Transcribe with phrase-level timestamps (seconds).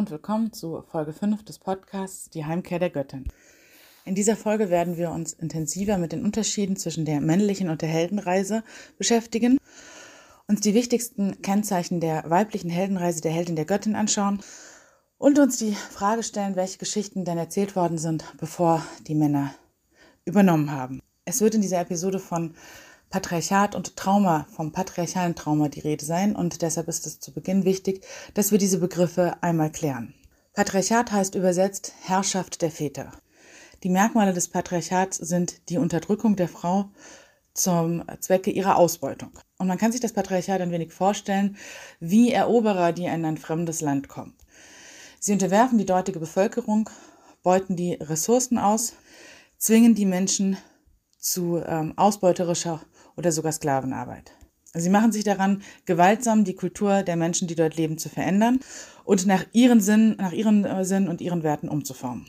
[0.00, 3.24] und willkommen zu Folge 5 des Podcasts Die Heimkehr der Göttin.
[4.06, 7.90] In dieser Folge werden wir uns intensiver mit den Unterschieden zwischen der männlichen und der
[7.90, 8.64] Heldenreise
[8.96, 9.58] beschäftigen,
[10.48, 14.40] uns die wichtigsten Kennzeichen der weiblichen Heldenreise der Heldin der Göttin anschauen
[15.18, 19.54] und uns die Frage stellen, welche Geschichten denn erzählt worden sind, bevor die Männer
[20.24, 21.02] übernommen haben.
[21.26, 22.54] Es wird in dieser Episode von
[23.10, 27.64] Patriarchat und Trauma, vom patriarchalen Trauma die Rede sein und deshalb ist es zu Beginn
[27.64, 30.14] wichtig, dass wir diese Begriffe einmal klären.
[30.54, 33.10] Patriarchat heißt übersetzt Herrschaft der Väter.
[33.82, 36.90] Die Merkmale des Patriarchats sind die Unterdrückung der Frau
[37.52, 39.32] zum Zwecke ihrer Ausbeutung.
[39.58, 41.56] Und man kann sich das Patriarchat ein wenig vorstellen
[41.98, 44.36] wie Eroberer, die in ein fremdes Land kommen.
[45.18, 46.88] Sie unterwerfen die dortige Bevölkerung,
[47.42, 48.92] beuten die Ressourcen aus,
[49.58, 50.56] zwingen die Menschen
[51.18, 52.80] zu ähm, ausbeuterischer
[53.16, 54.32] oder sogar Sklavenarbeit.
[54.72, 58.60] Sie machen sich daran, gewaltsam die Kultur der Menschen, die dort leben, zu verändern
[59.04, 62.26] und nach ihren Sinn, nach ihren äh, Sinn und ihren Werten umzuformen.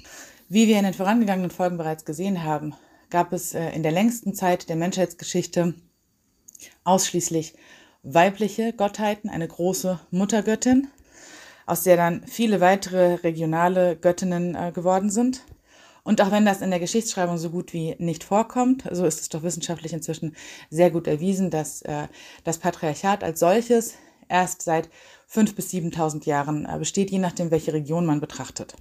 [0.49, 2.73] Wie wir in den vorangegangenen Folgen bereits gesehen haben,
[3.11, 5.75] gab es äh, in der längsten Zeit der Menschheitsgeschichte
[6.83, 7.53] ausschließlich
[8.03, 10.87] weibliche Gottheiten, eine große Muttergöttin,
[11.67, 15.43] aus der dann viele weitere regionale Göttinnen äh, geworden sind.
[16.03, 19.29] Und auch wenn das in der Geschichtsschreibung so gut wie nicht vorkommt, so ist es
[19.29, 20.35] doch wissenschaftlich inzwischen
[20.69, 22.07] sehr gut erwiesen, dass äh,
[22.43, 23.95] das Patriarchat als solches
[24.27, 24.89] erst seit
[25.33, 28.75] 5.000 bis 7.000 Jahren äh, besteht, je nachdem, welche Region man betrachtet.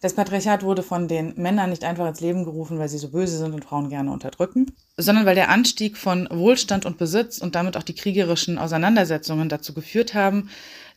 [0.00, 3.36] Das Patriarchat wurde von den Männern nicht einfach ins Leben gerufen, weil sie so böse
[3.36, 7.76] sind und Frauen gerne unterdrücken, sondern weil der Anstieg von Wohlstand und Besitz und damit
[7.76, 10.48] auch die kriegerischen Auseinandersetzungen dazu geführt haben,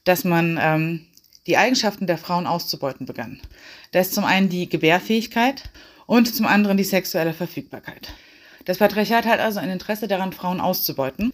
[0.06, 1.06] dass man ähm,
[1.48, 3.42] die Eigenschaften der Frauen auszubeuten begann.
[3.94, 5.70] Da ist zum einen die Gebärfähigkeit
[6.06, 8.10] und zum anderen die sexuelle Verfügbarkeit.
[8.66, 11.32] Das Patriarchat hat also ein Interesse daran, Frauen auszubeuten,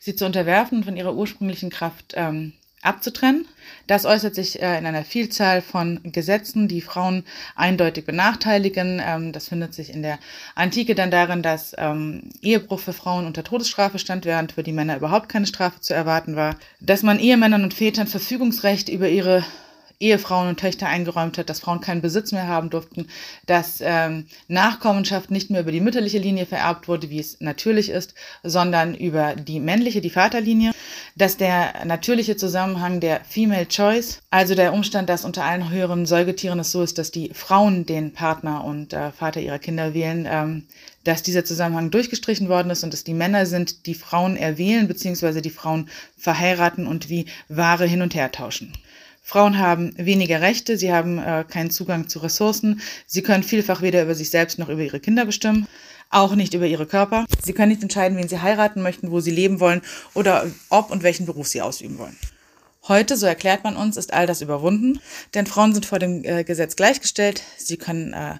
[0.00, 2.52] sie zu unterwerfen und von ihrer ursprünglichen Kraft ähm,
[2.82, 3.46] abzutrennen.
[3.86, 7.24] Das äußert sich äh, in einer Vielzahl von Gesetzen, die Frauen
[7.54, 9.00] eindeutig benachteiligen.
[9.02, 10.18] Ähm, das findet sich in der
[10.54, 14.96] Antike dann darin, dass ähm, Ehebruch für Frauen unter Todesstrafe stand, während für die Männer
[14.96, 16.56] überhaupt keine Strafe zu erwarten war.
[16.80, 19.44] Dass man Ehemännern und Vätern Verfügungsrecht über ihre
[20.02, 23.06] Ehefrauen und Töchter eingeräumt hat, dass Frauen keinen Besitz mehr haben durften,
[23.46, 28.14] dass ähm, Nachkommenschaft nicht mehr über die mütterliche Linie vererbt wurde, wie es natürlich ist,
[28.42, 30.72] sondern über die männliche, die Vaterlinie,
[31.16, 36.58] dass der natürliche Zusammenhang der Female Choice, also der Umstand, dass unter allen höheren Säugetieren
[36.58, 40.66] es so ist, dass die Frauen den Partner und äh, Vater ihrer Kinder wählen, ähm,
[41.04, 45.42] dass dieser Zusammenhang durchgestrichen worden ist und dass die Männer sind, die Frauen erwählen, beziehungsweise
[45.42, 48.72] die Frauen verheiraten und wie Ware hin und her tauschen.
[49.22, 54.02] Frauen haben weniger Rechte, sie haben äh, keinen Zugang zu Ressourcen, sie können vielfach weder
[54.02, 55.68] über sich selbst noch über ihre Kinder bestimmen,
[56.10, 57.24] auch nicht über ihre Körper.
[57.42, 59.80] Sie können nicht entscheiden, wen sie heiraten möchten, wo sie leben wollen
[60.12, 62.18] oder ob und welchen Beruf sie ausüben wollen.
[62.88, 65.00] Heute, so erklärt man uns, ist all das überwunden,
[65.34, 67.42] denn Frauen sind vor dem äh, Gesetz gleichgestellt.
[67.56, 68.34] Sie können äh,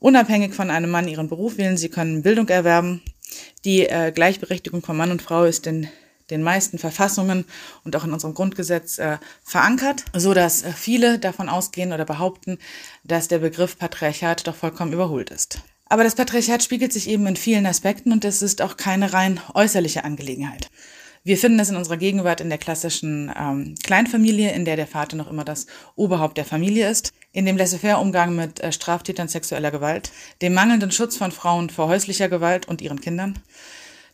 [0.00, 3.02] unabhängig von einem Mann ihren Beruf wählen, sie können Bildung erwerben.
[3.66, 5.88] Die äh, Gleichberechtigung von Mann und Frau ist in
[6.32, 7.44] den meisten Verfassungen
[7.84, 12.58] und auch in unserem Grundgesetz äh, verankert, so dass äh, viele davon ausgehen oder behaupten,
[13.04, 15.60] dass der Begriff Patriarchat doch vollkommen überholt ist.
[15.86, 19.40] Aber das Patriarchat spiegelt sich eben in vielen Aspekten und es ist auch keine rein
[19.54, 20.70] äußerliche Angelegenheit.
[21.24, 25.16] Wir finden es in unserer Gegenwart in der klassischen ähm, Kleinfamilie, in der der Vater
[25.16, 30.10] noch immer das Oberhaupt der Familie ist, in dem Laissez-faire-Umgang mit äh, Straftätern sexueller Gewalt,
[30.40, 33.38] dem mangelnden Schutz von Frauen vor häuslicher Gewalt und ihren Kindern,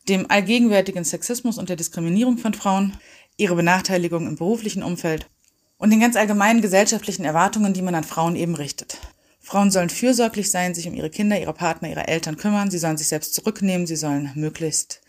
[0.08, 2.96] dem allgegenwärtigen Sexismus und der Diskriminierung von Frauen,
[3.36, 5.28] ihre Benachteiligung im beruflichen Umfeld
[5.76, 8.98] und den ganz allgemeinen gesellschaftlichen Erwartungen, die man an Frauen eben richtet.
[9.40, 12.98] Frauen sollen fürsorglich sein, sich um ihre Kinder, ihre Partner, ihre Eltern kümmern, sie sollen
[12.98, 15.00] sich selbst zurücknehmen, sie sollen möglichst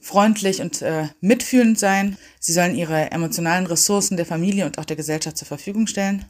[0.00, 4.96] freundlich und äh, mitfühlend sein, sie sollen ihre emotionalen Ressourcen der Familie und auch der
[4.96, 6.26] Gesellschaft zur Verfügung stellen.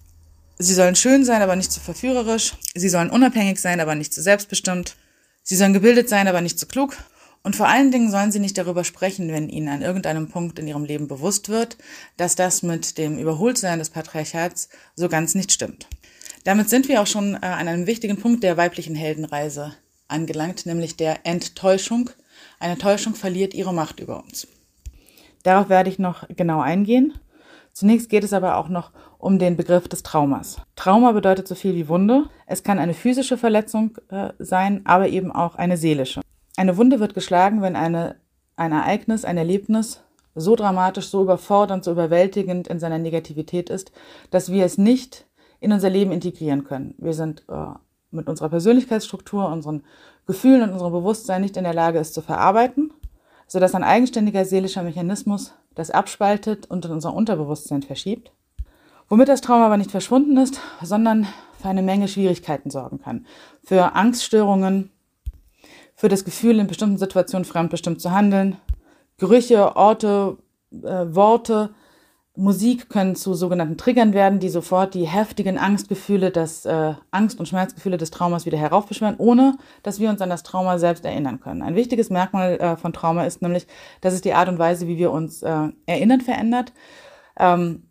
[0.58, 2.54] Sie sollen schön sein, aber nicht zu verführerisch.
[2.74, 4.96] Sie sollen unabhängig sein, aber nicht zu selbstbestimmt.
[5.42, 6.96] Sie sollen gebildet sein, aber nicht zu klug.
[7.46, 10.66] Und vor allen Dingen sollen sie nicht darüber sprechen, wenn ihnen an irgendeinem Punkt in
[10.66, 11.76] ihrem Leben bewusst wird,
[12.16, 15.86] dass das mit dem Überholtsein des Patriarchats so ganz nicht stimmt.
[16.42, 19.74] Damit sind wir auch schon äh, an einem wichtigen Punkt der weiblichen Heldenreise
[20.08, 22.10] angelangt, nämlich der Enttäuschung.
[22.58, 24.48] Eine Täuschung verliert ihre Macht über uns.
[25.44, 27.14] Darauf werde ich noch genau eingehen.
[27.72, 30.56] Zunächst geht es aber auch noch um den Begriff des Traumas.
[30.74, 32.24] Trauma bedeutet so viel wie Wunde.
[32.48, 36.25] Es kann eine physische Verletzung äh, sein, aber eben auch eine seelische.
[36.56, 38.16] Eine Wunde wird geschlagen, wenn eine,
[38.56, 40.02] ein Ereignis, ein Erlebnis
[40.34, 43.92] so dramatisch, so überfordernd, so überwältigend in seiner Negativität ist,
[44.30, 45.26] dass wir es nicht
[45.60, 46.94] in unser Leben integrieren können.
[46.98, 47.68] Wir sind äh,
[48.10, 49.82] mit unserer Persönlichkeitsstruktur, unseren
[50.26, 52.92] Gefühlen und unserem Bewusstsein nicht in der Lage, es zu verarbeiten,
[53.46, 58.32] sodass ein eigenständiger seelischer Mechanismus das abspaltet und in unser Unterbewusstsein verschiebt.
[59.08, 61.26] Womit das Trauma aber nicht verschwunden ist, sondern
[61.60, 63.26] für eine Menge Schwierigkeiten sorgen kann.
[63.62, 64.90] Für Angststörungen,
[65.96, 68.58] für das Gefühl, in bestimmten Situationen fremdbestimmt zu handeln.
[69.16, 70.36] Gerüche, Orte,
[70.70, 71.70] äh, Worte,
[72.36, 77.46] Musik können zu sogenannten Triggern werden, die sofort die heftigen Angstgefühle, das äh, Angst- und
[77.46, 81.62] Schmerzgefühle des Traumas wieder heraufbeschwören, ohne dass wir uns an das Trauma selbst erinnern können.
[81.62, 83.66] Ein wichtiges Merkmal äh, von Trauma ist nämlich,
[84.02, 86.74] dass es die Art und Weise, wie wir uns äh, erinnern, verändert.
[87.38, 87.85] Ähm,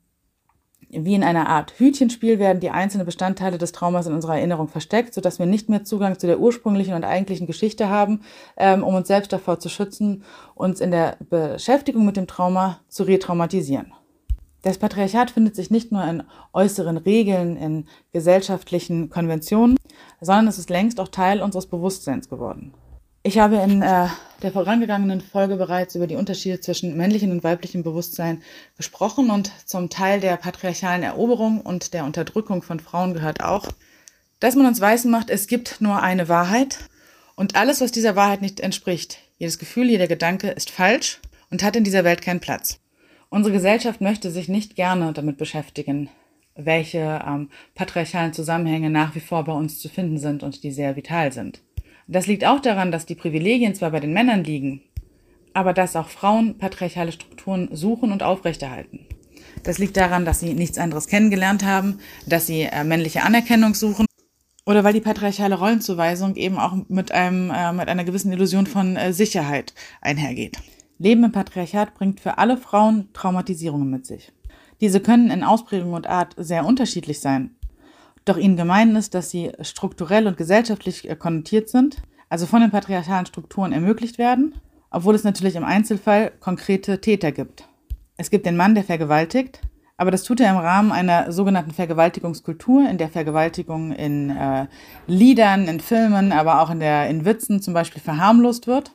[1.03, 5.13] wie in einer Art Hütchenspiel werden die einzelnen Bestandteile des Traumas in unserer Erinnerung versteckt,
[5.13, 8.21] sodass wir nicht mehr Zugang zu der ursprünglichen und eigentlichen Geschichte haben,
[8.57, 13.03] ähm, um uns selbst davor zu schützen, uns in der Beschäftigung mit dem Trauma zu
[13.03, 13.93] retraumatisieren.
[14.61, 19.77] Das Patriarchat findet sich nicht nur in äußeren Regeln, in gesellschaftlichen Konventionen,
[20.21, 22.73] sondern es ist längst auch Teil unseres Bewusstseins geworden.
[23.27, 24.07] Ich habe in äh,
[24.43, 28.43] der vorangegangenen Folge bereits über die Unterschiede zwischen männlichem und weiblichem Bewusstsein
[28.77, 33.69] gesprochen und zum Teil der patriarchalen Eroberung und der Unterdrückung von Frauen gehört auch,
[34.39, 36.77] dass man uns weisen macht, es gibt nur eine Wahrheit
[37.35, 41.19] und alles, was dieser Wahrheit nicht entspricht, jedes Gefühl, jeder Gedanke ist falsch
[41.49, 42.77] und hat in dieser Welt keinen Platz.
[43.29, 46.11] Unsere Gesellschaft möchte sich nicht gerne damit beschäftigen,
[46.53, 50.95] welche ähm, patriarchalen Zusammenhänge nach wie vor bei uns zu finden sind und die sehr
[50.95, 51.61] vital sind.
[52.07, 54.81] Das liegt auch daran, dass die Privilegien zwar bei den Männern liegen,
[55.53, 58.99] aber dass auch Frauen patriarchale Strukturen suchen und aufrechterhalten.
[59.63, 64.05] Das liegt daran, dass sie nichts anderes kennengelernt haben, dass sie äh, männliche Anerkennung suchen
[64.67, 68.95] oder weil die patriarchale Rollenzuweisung eben auch mit einem äh, mit einer gewissen Illusion von
[68.95, 70.57] äh, Sicherheit einhergeht.
[70.99, 74.31] Leben im Patriarchat bringt für alle Frauen Traumatisierungen mit sich.
[74.81, 77.55] Diese können in Ausprägung und Art sehr unterschiedlich sein.
[78.25, 82.71] Doch ihnen gemein ist, dass sie strukturell und gesellschaftlich äh, konnotiert sind, also von den
[82.71, 84.55] patriarchalen Strukturen ermöglicht werden,
[84.89, 87.67] obwohl es natürlich im Einzelfall konkrete Täter gibt.
[88.17, 89.61] Es gibt den Mann, der vergewaltigt,
[89.97, 94.67] aber das tut er im Rahmen einer sogenannten Vergewaltigungskultur, in der Vergewaltigung in äh,
[95.07, 98.91] Liedern, in Filmen, aber auch in, der, in Witzen zum Beispiel verharmlost wird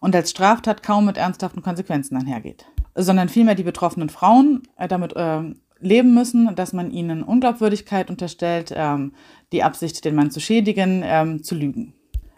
[0.00, 2.64] und als Straftat kaum mit ernsthaften Konsequenzen einhergeht,
[2.94, 5.42] sondern vielmehr die betroffenen Frauen äh, damit äh,
[5.82, 9.12] leben müssen, dass man ihnen Unglaubwürdigkeit unterstellt, ähm,
[9.52, 11.94] die Absicht, den Mann zu schädigen, ähm, zu lügen.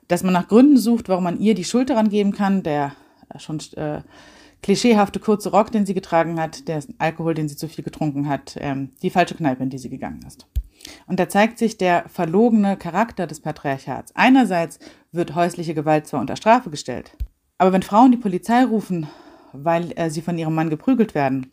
[0.09, 2.93] Dass man nach Gründen sucht, warum man ihr die Schuld daran geben kann, der
[3.29, 4.01] äh, schon äh,
[4.63, 8.57] klischeehafte kurze Rock, den sie getragen hat, der Alkohol, den sie zu viel getrunken hat,
[8.59, 10.47] ähm, die falsche Kneipe, in die sie gegangen ist.
[11.07, 14.13] Und da zeigt sich der verlogene Charakter des Patriarchats.
[14.15, 14.79] Einerseits
[15.13, 17.17] wird häusliche Gewalt zwar unter Strafe gestellt,
[17.59, 19.07] aber wenn Frauen die Polizei rufen
[19.57, 21.51] weil äh, sie von ihrem Mann geprügelt werden,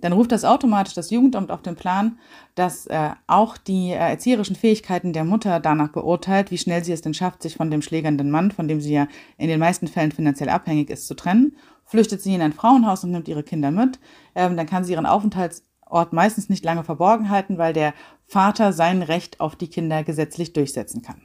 [0.00, 2.18] dann ruft das automatisch das Jugendamt auf den Plan,
[2.54, 7.02] dass äh, auch die äh, erzieherischen Fähigkeiten der Mutter danach beurteilt, wie schnell sie es
[7.02, 10.12] denn schafft, sich von dem schlägernden Mann, von dem sie ja in den meisten Fällen
[10.12, 11.56] finanziell abhängig ist, zu trennen.
[11.84, 13.98] Flüchtet sie in ein Frauenhaus und nimmt ihre Kinder mit,
[14.34, 17.92] ähm, dann kann sie ihren Aufenthaltsort meistens nicht lange verborgen halten, weil der
[18.26, 21.20] Vater sein Recht auf die Kinder gesetzlich durchsetzen kann.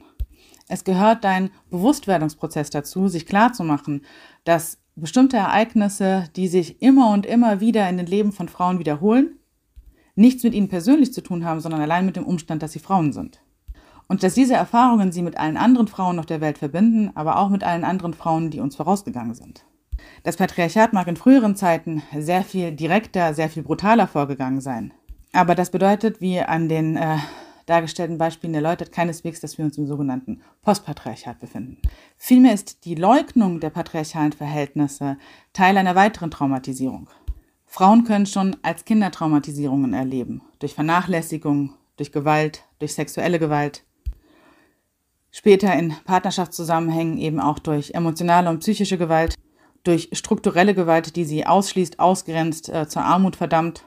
[0.68, 4.04] Es gehört dein Bewusstwerdungsprozess dazu, sich klarzumachen,
[4.44, 9.38] dass bestimmte Ereignisse, die sich immer und immer wieder in den Leben von Frauen wiederholen,
[10.14, 13.12] nichts mit ihnen persönlich zu tun haben, sondern allein mit dem Umstand, dass sie Frauen
[13.12, 13.40] sind.
[14.08, 17.50] Und dass diese Erfahrungen sie mit allen anderen Frauen auf der Welt verbinden, aber auch
[17.50, 19.64] mit allen anderen Frauen, die uns vorausgegangen sind.
[20.22, 24.92] Das Patriarchat mag in früheren Zeiten sehr viel direkter, sehr viel brutaler vorgegangen sein.
[25.32, 27.18] Aber das bedeutet, wie an den äh,
[27.68, 31.78] dargestellten Beispielen erläutert keineswegs, dass wir uns im sogenannten Postpatriarchat befinden.
[32.16, 35.18] Vielmehr ist die Leugnung der patriarchalen Verhältnisse
[35.52, 37.08] Teil einer weiteren Traumatisierung.
[37.66, 43.84] Frauen können schon als Kinder Traumatisierungen erleben, durch Vernachlässigung, durch Gewalt, durch sexuelle Gewalt.
[45.30, 49.34] Später in Partnerschaftszusammenhängen eben auch durch emotionale und psychische Gewalt,
[49.84, 53.84] durch strukturelle Gewalt, die sie ausschließt, ausgrenzt, äh, zur Armut verdammt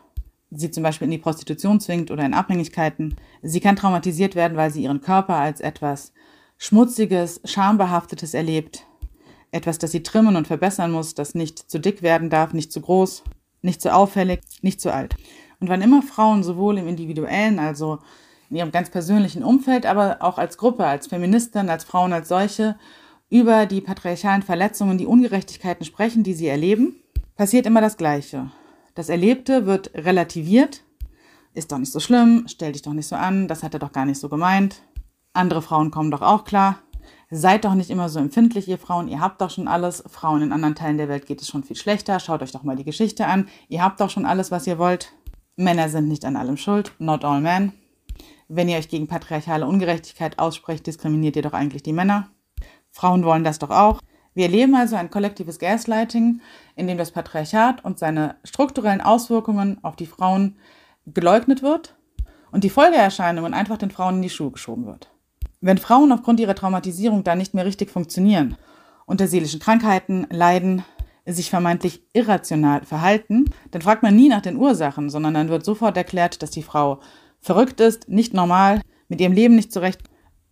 [0.52, 3.16] sie zum Beispiel in die Prostitution zwingt oder in Abhängigkeiten.
[3.42, 6.14] Sie kann traumatisiert werden, weil sie ihren Körper als etwas
[6.58, 8.86] Schmutziges, Schambehaftetes erlebt.
[9.52, 12.82] Etwas, das sie trimmen und verbessern muss, das nicht zu dick werden darf, nicht zu
[12.82, 13.24] groß,
[13.62, 15.16] nicht zu auffällig, nicht zu alt.
[15.60, 18.00] Und wann immer Frauen sowohl im individuellen, also
[18.50, 22.76] in ihrem ganz persönlichen Umfeld, aber auch als Gruppe, als Feministin, als Frauen als solche,
[23.30, 26.96] über die patriarchalen Verletzungen, die Ungerechtigkeiten sprechen, die sie erleben,
[27.38, 28.52] passiert immer das Gleiche.
[28.94, 30.84] Das Erlebte wird relativiert.
[31.54, 33.92] Ist doch nicht so schlimm, stell dich doch nicht so an, das hat er doch
[33.92, 34.82] gar nicht so gemeint.
[35.34, 36.80] Andere Frauen kommen doch auch klar.
[37.30, 40.04] Seid doch nicht immer so empfindlich, ihr Frauen, ihr habt doch schon alles.
[40.08, 42.20] Frauen in anderen Teilen der Welt geht es schon viel schlechter.
[42.20, 43.48] Schaut euch doch mal die Geschichte an.
[43.70, 45.14] Ihr habt doch schon alles, was ihr wollt.
[45.56, 46.94] Männer sind nicht an allem schuld.
[47.00, 47.72] Not all men.
[48.50, 52.30] Wenn ihr euch gegen patriarchale Ungerechtigkeit aussprecht, diskriminiert ihr doch eigentlich die Männer.
[52.92, 54.02] Frauen wollen das doch auch.
[54.34, 56.42] Wir erleben also ein kollektives Gaslighting,
[56.76, 60.56] in dem das Patriarchat und seine strukturellen Auswirkungen auf die Frauen
[61.06, 61.96] geleugnet wird
[62.52, 65.12] und die Folgeerscheinungen einfach den Frauen in die Schuhe geschoben wird.
[65.60, 68.56] Wenn Frauen aufgrund ihrer Traumatisierung dann nicht mehr richtig funktionieren,
[69.06, 70.84] unter seelischen Krankheiten leiden,
[71.26, 75.96] sich vermeintlich irrational verhalten, dann fragt man nie nach den Ursachen, sondern dann wird sofort
[75.98, 77.00] erklärt, dass die Frau
[77.42, 80.02] verrückt ist, nicht normal, mit ihrem Leben nicht zurecht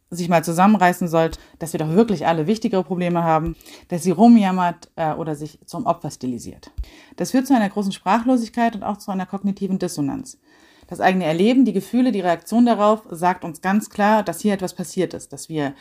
[0.10, 3.56] sich mal zusammenreißen sollte, dass wir doch wirklich alle wichtigere Probleme haben,
[3.90, 6.72] dass sie rumjammert äh, oder sich zum Opfer stilisiert.
[7.16, 10.40] Das führt zu einer großen Sprachlosigkeit und auch zu einer kognitiven Dissonanz.
[10.88, 14.74] Das eigene Erleben, die Gefühle, die Reaktion darauf sagt uns ganz klar, dass hier etwas
[14.74, 15.76] passiert ist, dass wir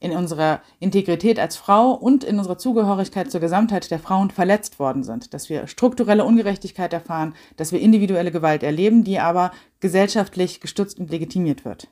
[0.00, 5.02] in unserer Integrität als Frau und in unserer Zugehörigkeit zur Gesamtheit der Frauen verletzt worden
[5.02, 10.98] sind, dass wir strukturelle Ungerechtigkeit erfahren, dass wir individuelle Gewalt erleben, die aber gesellschaftlich gestützt
[10.98, 11.88] und legitimiert wird.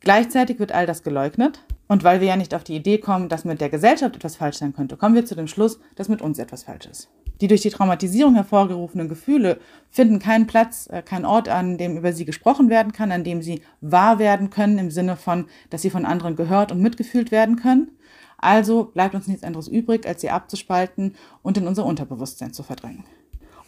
[0.00, 1.64] Gleichzeitig wird all das geleugnet.
[1.88, 4.58] Und weil wir ja nicht auf die Idee kommen, dass mit der Gesellschaft etwas falsch
[4.58, 7.08] sein könnte, kommen wir zu dem Schluss, dass mit uns etwas falsch ist.
[7.40, 9.58] Die durch die Traumatisierung hervorgerufenen Gefühle
[9.90, 13.42] finden keinen Platz, äh, keinen Ort, an dem über sie gesprochen werden kann, an dem
[13.42, 17.56] sie wahr werden können, im Sinne von, dass sie von anderen gehört und mitgefühlt werden
[17.56, 17.90] können.
[18.38, 23.04] Also bleibt uns nichts anderes übrig, als sie abzuspalten und in unser Unterbewusstsein zu verdrängen.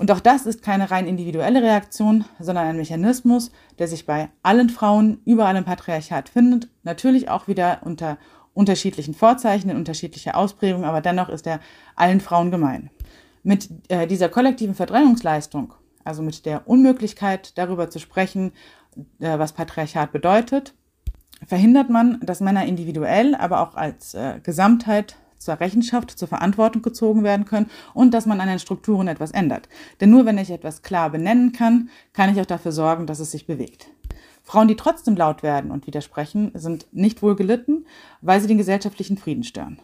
[0.03, 4.69] Und auch das ist keine rein individuelle Reaktion, sondern ein Mechanismus, der sich bei allen
[4.69, 6.69] Frauen überall im Patriarchat findet.
[6.83, 8.19] Natürlich auch wieder unter
[8.53, 11.61] unterschiedlichen Vorzeichen, in unterschiedlicher Ausprägung, aber dennoch ist er
[11.95, 12.91] allen Frauen gemein.
[13.45, 18.51] Mit äh, dieser kollektiven Verdrängungsleistung, also mit der Unmöglichkeit darüber zu sprechen,
[19.21, 20.75] äh, was Patriarchat bedeutet,
[21.47, 25.15] verhindert man, dass Männer individuell, aber auch als äh, Gesamtheit
[25.45, 29.69] zur Rechenschaft, zur Verantwortung gezogen werden können und dass man an den Strukturen etwas ändert.
[30.01, 33.31] Denn nur wenn ich etwas klar benennen kann, kann ich auch dafür sorgen, dass es
[33.31, 33.89] sich bewegt.
[34.43, 37.87] Frauen, die trotzdem laut werden und widersprechen, sind nicht wohl gelitten,
[38.21, 39.79] weil sie den gesellschaftlichen Frieden stören.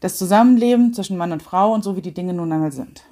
[0.00, 3.04] Das Zusammenleben zwischen Mann und Frau und so wie die Dinge nun einmal sind.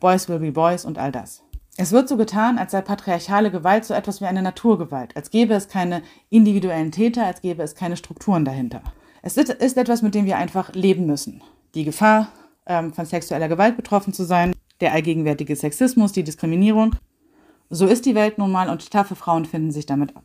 [0.00, 1.42] Boys will be boys und all das.
[1.78, 5.54] Es wird so getan, als sei patriarchale Gewalt so etwas wie eine Naturgewalt, als gäbe
[5.54, 8.82] es keine individuellen Täter, als gäbe es keine Strukturen dahinter.
[9.22, 11.42] Es ist, etwas, mit dem wir einfach leben müssen.
[11.74, 12.28] Die Gefahr,
[12.66, 16.94] ähm, von sexueller Gewalt betroffen zu sein, der allgegenwärtige Sexismus, die Diskriminierung.
[17.68, 20.22] So ist die Welt nun mal und taffe Frauen finden sich damit ab.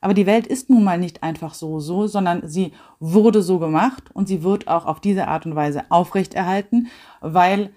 [0.00, 4.10] Aber die Welt ist nun mal nicht einfach so, so, sondern sie wurde so gemacht
[4.12, 6.88] und sie wird auch auf diese Art und Weise aufrechterhalten,
[7.20, 7.70] weil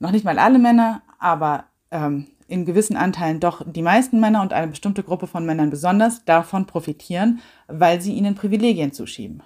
[0.00, 4.52] noch nicht mal alle Männer, aber ähm, in gewissen Anteilen doch die meisten Männer und
[4.52, 9.42] eine bestimmte Gruppe von Männern besonders davon profitieren, weil sie ihnen Privilegien zuschieben.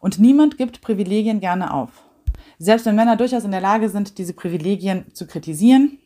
[0.00, 1.90] Und niemand gibt Privilegien gerne auf.
[2.58, 5.98] Selbst wenn Männer durchaus in der Lage sind, diese Privilegien zu kritisieren,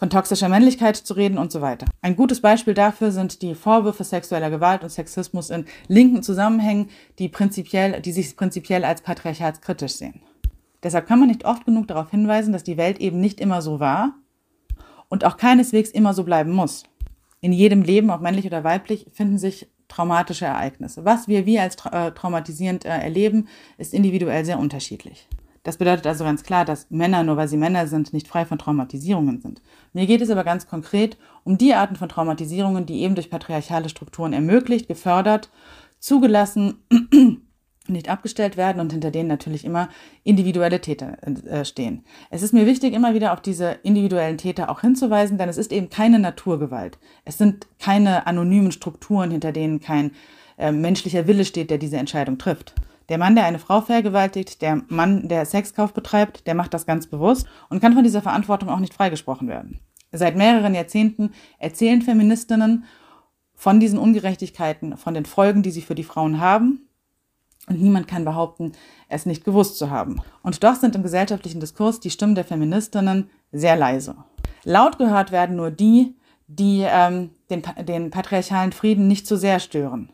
[0.00, 1.86] von toxischer Männlichkeit zu reden und so weiter.
[2.00, 7.28] Ein gutes Beispiel dafür sind die Vorwürfe sexueller Gewalt und Sexismus in linken Zusammenhängen, die,
[7.28, 10.22] prinzipiell, die sich prinzipiell als patriarchatskritisch sehen.
[10.82, 13.78] Deshalb kann man nicht oft genug darauf hinweisen, dass die Welt eben nicht immer so
[13.78, 14.14] war
[15.10, 16.84] und auch keineswegs immer so bleiben muss.
[17.42, 21.04] In jedem Leben, ob männlich oder weiblich, finden sich traumatische Ereignisse.
[21.04, 25.28] Was wir wie als tra äh, traumatisierend äh, erleben, ist individuell sehr unterschiedlich.
[25.62, 28.58] Das bedeutet also ganz klar, dass Männer, nur weil sie Männer sind, nicht frei von
[28.58, 29.60] Traumatisierungen sind.
[29.92, 33.90] Mir geht es aber ganz konkret um die Arten von Traumatisierungen, die eben durch patriarchale
[33.90, 35.50] Strukturen ermöglicht, gefördert,
[35.98, 36.78] zugelassen
[37.92, 39.88] nicht abgestellt werden und hinter denen natürlich immer
[40.24, 41.16] individuelle Täter
[41.46, 42.04] äh, stehen.
[42.30, 45.72] Es ist mir wichtig, immer wieder auf diese individuellen Täter auch hinzuweisen, denn es ist
[45.72, 46.98] eben keine Naturgewalt.
[47.24, 50.12] Es sind keine anonymen Strukturen, hinter denen kein
[50.58, 52.74] äh, menschlicher Wille steht, der diese Entscheidung trifft.
[53.08, 57.08] Der Mann, der eine Frau vergewaltigt, der Mann, der Sexkauf betreibt, der macht das ganz
[57.08, 59.80] bewusst und kann von dieser Verantwortung auch nicht freigesprochen werden.
[60.12, 62.84] Seit mehreren Jahrzehnten erzählen Feministinnen
[63.54, 66.89] von diesen Ungerechtigkeiten, von den Folgen, die sie für die Frauen haben
[67.70, 68.72] und niemand kann behaupten,
[69.08, 70.20] es nicht gewusst zu haben.
[70.42, 74.16] Und doch sind im gesellschaftlichen Diskurs die Stimmen der Feministinnen sehr leise.
[74.64, 76.16] Laut gehört werden nur die,
[76.48, 80.12] die ähm, den, den patriarchalen Frieden nicht zu sehr stören.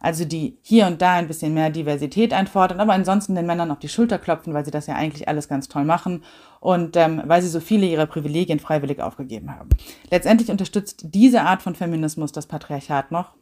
[0.00, 3.78] Also die hier und da ein bisschen mehr Diversität einfordern, aber ansonsten den Männern auf
[3.78, 6.22] die Schulter klopfen, weil sie das ja eigentlich alles ganz toll machen
[6.60, 9.70] und ähm, weil sie so viele ihrer Privilegien freiwillig aufgegeben haben.
[10.10, 13.32] Letztendlich unterstützt diese Art von Feminismus das Patriarchat noch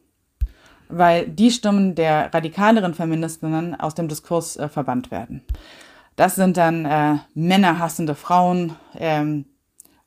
[0.88, 5.43] weil die Stimmen der radikaleren Feministinnen aus dem Diskurs äh, verbannt werden.
[6.17, 8.76] Das sind dann äh, männerhassende Frauen.
[8.97, 9.47] Ähm,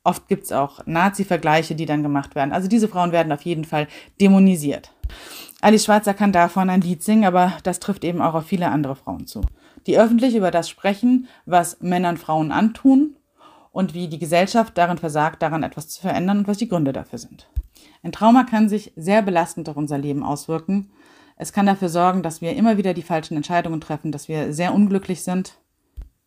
[0.04, 2.54] oft gibt es auch Nazi-Vergleiche, die dann gemacht werden.
[2.54, 3.88] Also diese Frauen werden auf jeden Fall
[4.22, 4.92] dämonisiert.
[5.60, 8.96] Alice Schwarzer kann davon ein Lied singen, aber das trifft eben auch auf viele andere
[8.96, 9.42] Frauen zu.
[9.86, 13.16] Die öffentlich über das sprechen, was Männern Frauen antun
[13.78, 17.20] und wie die Gesellschaft darin versagt, daran etwas zu verändern und was die Gründe dafür
[17.20, 17.48] sind.
[18.02, 20.90] Ein Trauma kann sich sehr belastend auf unser Leben auswirken.
[21.36, 24.74] Es kann dafür sorgen, dass wir immer wieder die falschen Entscheidungen treffen, dass wir sehr
[24.74, 25.60] unglücklich sind,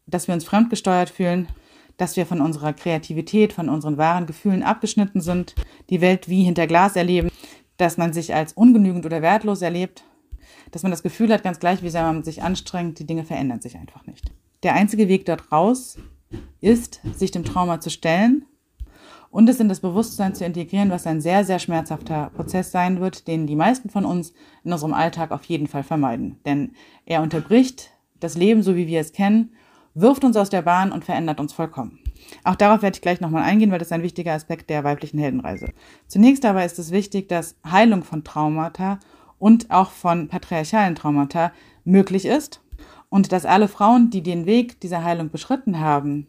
[0.06, 1.48] dass wir uns fremdgesteuert fühlen,
[1.96, 5.56] dass wir von unserer Kreativität, von unseren wahren Gefühlen abgeschnitten sind,
[5.90, 7.30] die Welt wie hinter Glas erleben,
[7.78, 10.04] dass man sich als ungenügend oder wertlos erlebt,
[10.70, 13.60] dass man das Gefühl hat, ganz gleich, wie sehr man sich anstrengt, die Dinge verändern
[13.60, 14.30] sich einfach nicht.
[14.62, 15.98] Der einzige Weg dort raus
[16.60, 18.44] ist, sich dem Trauma zu stellen
[19.30, 23.28] und es in das Bewusstsein zu integrieren, was ein sehr, sehr schmerzhafter Prozess sein wird,
[23.28, 24.32] den die meisten von uns
[24.64, 26.38] in unserem Alltag auf jeden Fall vermeiden.
[26.44, 26.72] Denn
[27.06, 29.52] er unterbricht das Leben, so wie wir es kennen,
[29.94, 31.98] wirft uns aus der Bahn und verändert uns vollkommen.
[32.44, 35.18] Auch darauf werde ich gleich nochmal eingehen, weil das ist ein wichtiger Aspekt der weiblichen
[35.18, 35.72] Heldenreise.
[36.06, 39.00] Zunächst aber ist es wichtig, dass Heilung von Traumata
[39.38, 41.52] und auch von patriarchalen Traumata
[41.84, 42.60] möglich ist
[43.10, 46.26] und dass alle Frauen, die den Weg dieser Heilung beschritten haben,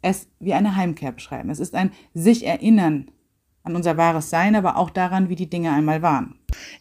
[0.00, 1.50] es wie eine Heimkehr beschreiben.
[1.50, 3.10] Es ist ein sich erinnern
[3.62, 6.34] an unser wahres Sein, aber auch daran, wie die Dinge einmal waren.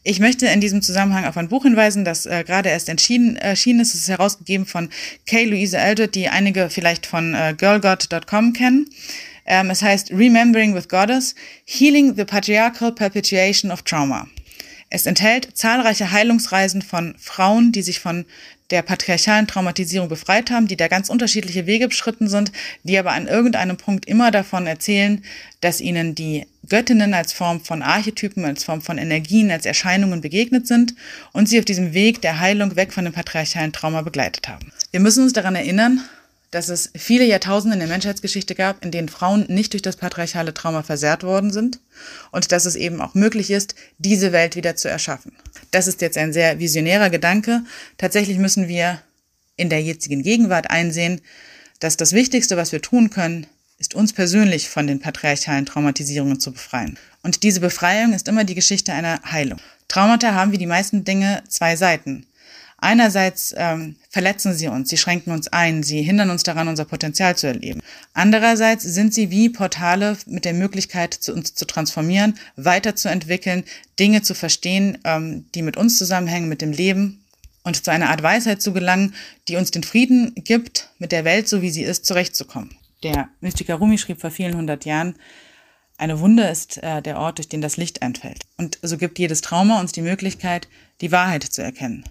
[0.03, 3.81] Ich möchte in diesem Zusammenhang auf ein Buch hinweisen, das äh, gerade erst entschieden, erschienen
[3.81, 3.93] ist.
[3.93, 4.89] Es ist herausgegeben von
[5.25, 8.89] Kay Louise Eldred, die einige vielleicht von äh, girlgod.com kennen.
[9.45, 14.27] Ähm, es heißt Remembering with Goddess, Healing the Patriarchal Perpetuation of Trauma.
[14.89, 18.25] Es enthält zahlreiche Heilungsreisen von Frauen, die sich von
[18.71, 22.51] der patriarchalen Traumatisierung befreit haben, die da ganz unterschiedliche Wege beschritten sind,
[22.83, 25.23] die aber an irgendeinem Punkt immer davon erzählen,
[25.61, 30.67] dass ihnen die Göttinnen als Form von Archetypen, als Form von Energien, als Erscheinungen begegnet
[30.67, 30.93] sind
[31.33, 34.71] und sie auf diesem Weg der Heilung weg von dem patriarchalen Trauma begleitet haben.
[34.91, 36.01] Wir müssen uns daran erinnern,
[36.51, 40.53] dass es viele Jahrtausende in der Menschheitsgeschichte gab, in denen Frauen nicht durch das patriarchale
[40.53, 41.79] Trauma versehrt worden sind
[42.31, 45.33] und dass es eben auch möglich ist, diese Welt wieder zu erschaffen.
[45.71, 47.61] Das ist jetzt ein sehr visionärer Gedanke.
[47.97, 49.01] Tatsächlich müssen wir
[49.57, 51.21] in der jetzigen Gegenwart einsehen,
[51.79, 53.45] dass das Wichtigste, was wir tun können,
[53.77, 56.97] ist uns persönlich von den patriarchalen Traumatisierungen zu befreien.
[57.23, 59.59] Und diese Befreiung ist immer die Geschichte einer Heilung.
[59.87, 62.25] Traumata haben wie die meisten Dinge zwei Seiten.
[62.81, 67.35] Einerseits ähm, verletzen sie uns, sie schränken uns ein, sie hindern uns daran, unser Potenzial
[67.35, 67.81] zu erleben.
[68.13, 73.65] Andererseits sind sie wie Portale mit der Möglichkeit, zu uns zu transformieren, weiterzuentwickeln,
[73.99, 77.25] Dinge zu verstehen, ähm, die mit uns zusammenhängen, mit dem Leben
[77.63, 79.13] und zu einer Art Weisheit zu gelangen,
[79.49, 82.77] die uns den Frieden gibt, mit der Welt, so wie sie ist, zurechtzukommen.
[83.03, 85.15] Der Mystiker Rumi schrieb vor vielen hundert Jahren,
[85.97, 88.43] eine Wunde ist äh, der Ort, durch den das Licht einfällt.
[88.55, 90.69] Und so gibt jedes Trauma uns die Möglichkeit,
[91.01, 92.05] die Wahrheit zu erkennen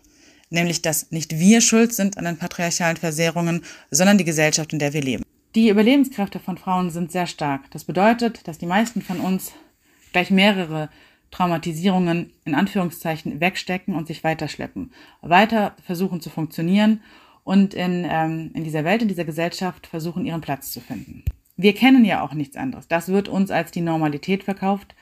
[0.50, 4.92] nämlich dass nicht wir schuld sind an den patriarchalen Versehrungen, sondern die Gesellschaft, in der
[4.92, 5.24] wir leben.
[5.54, 7.70] Die Überlebenskräfte von Frauen sind sehr stark.
[7.70, 9.52] Das bedeutet, dass die meisten von uns
[10.12, 10.90] gleich mehrere
[11.30, 17.02] Traumatisierungen in Anführungszeichen wegstecken und sich weiterschleppen, weiter versuchen zu funktionieren
[17.44, 21.24] und in, ähm, in dieser Welt, in dieser Gesellschaft versuchen, ihren Platz zu finden.
[21.56, 22.88] Wir kennen ja auch nichts anderes.
[22.88, 24.94] Das wird uns als die Normalität verkauft.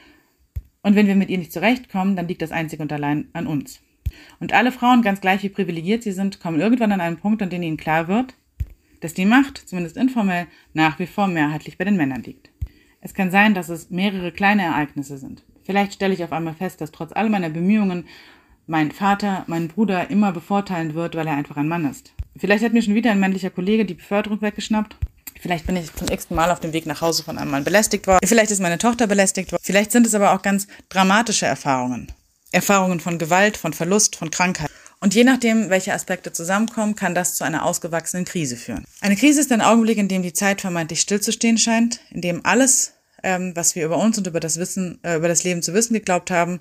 [0.83, 3.81] Und wenn wir mit ihr nicht zurechtkommen, dann liegt das einzig und allein an uns.
[4.41, 7.51] Und alle Frauen, ganz gleich wie privilegiert sie sind, kommen irgendwann an einen Punkt, an
[7.51, 8.35] dem ihnen klar wird,
[9.01, 12.51] dass die Macht, zumindest informell, nach wie vor mehrheitlich bei den Männern liegt.
[13.01, 15.45] Es kann sein, dass es mehrere kleine Ereignisse sind.
[15.65, 18.07] Vielleicht stelle ich auf einmal fest, dass trotz all meiner Bemühungen
[18.67, 22.13] mein Vater meinen Bruder immer bevorteilen wird, weil er einfach ein Mann ist.
[22.37, 24.97] Vielleicht hat mir schon wieder ein männlicher Kollege die Beförderung weggeschnappt.
[25.41, 28.07] Vielleicht bin ich zum x Mal auf dem Weg nach Hause von einem Mann belästigt
[28.07, 28.27] worden.
[28.27, 29.63] Vielleicht ist meine Tochter belästigt worden.
[29.65, 32.11] Vielleicht sind es aber auch ganz dramatische Erfahrungen.
[32.57, 34.71] Erfahrungen von Gewalt, von Verlust, von Krankheit.
[34.99, 38.85] Und je nachdem, welche Aspekte zusammenkommen, kann das zu einer ausgewachsenen Krise führen.
[39.03, 42.95] Eine Krise ist ein Augenblick, in dem die Zeit vermeintlich stillzustehen scheint, in dem alles,
[43.23, 45.93] ähm, was wir über uns und über das Wissen, äh, über das Leben zu wissen
[45.93, 46.61] geglaubt haben,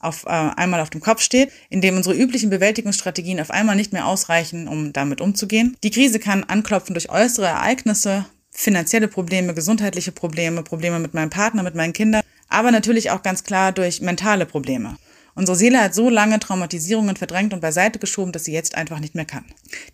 [0.00, 3.92] auf äh, einmal auf dem Kopf steht, in dem unsere üblichen Bewältigungsstrategien auf einmal nicht
[3.92, 5.76] mehr ausreichen, um damit umzugehen.
[5.82, 11.62] Die Krise kann anklopfen durch äußere Ereignisse, finanzielle Probleme, gesundheitliche Probleme, Probleme mit meinem Partner,
[11.62, 14.96] mit meinen Kindern, aber natürlich auch ganz klar durch mentale Probleme.
[15.36, 19.16] Unsere Seele hat so lange Traumatisierungen verdrängt und beiseite geschoben, dass sie jetzt einfach nicht
[19.16, 19.44] mehr kann.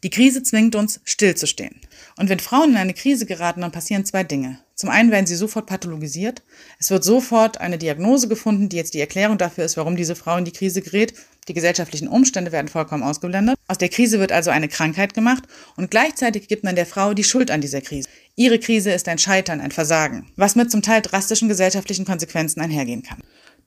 [0.03, 1.81] Die Krise zwingt uns, stillzustehen.
[2.16, 4.59] Und wenn Frauen in eine Krise geraten, dann passieren zwei Dinge.
[4.74, 6.42] Zum einen werden sie sofort pathologisiert.
[6.79, 10.37] Es wird sofort eine Diagnose gefunden, die jetzt die Erklärung dafür ist, warum diese Frau
[10.37, 11.14] in die Krise gerät.
[11.48, 13.57] Die gesellschaftlichen Umstände werden vollkommen ausgeblendet.
[13.66, 15.44] Aus der Krise wird also eine Krankheit gemacht
[15.76, 18.09] und gleichzeitig gibt man der Frau die Schuld an dieser Krise.
[18.37, 23.03] Ihre Krise ist ein Scheitern, ein Versagen, was mit zum Teil drastischen gesellschaftlichen Konsequenzen einhergehen
[23.03, 23.22] kann.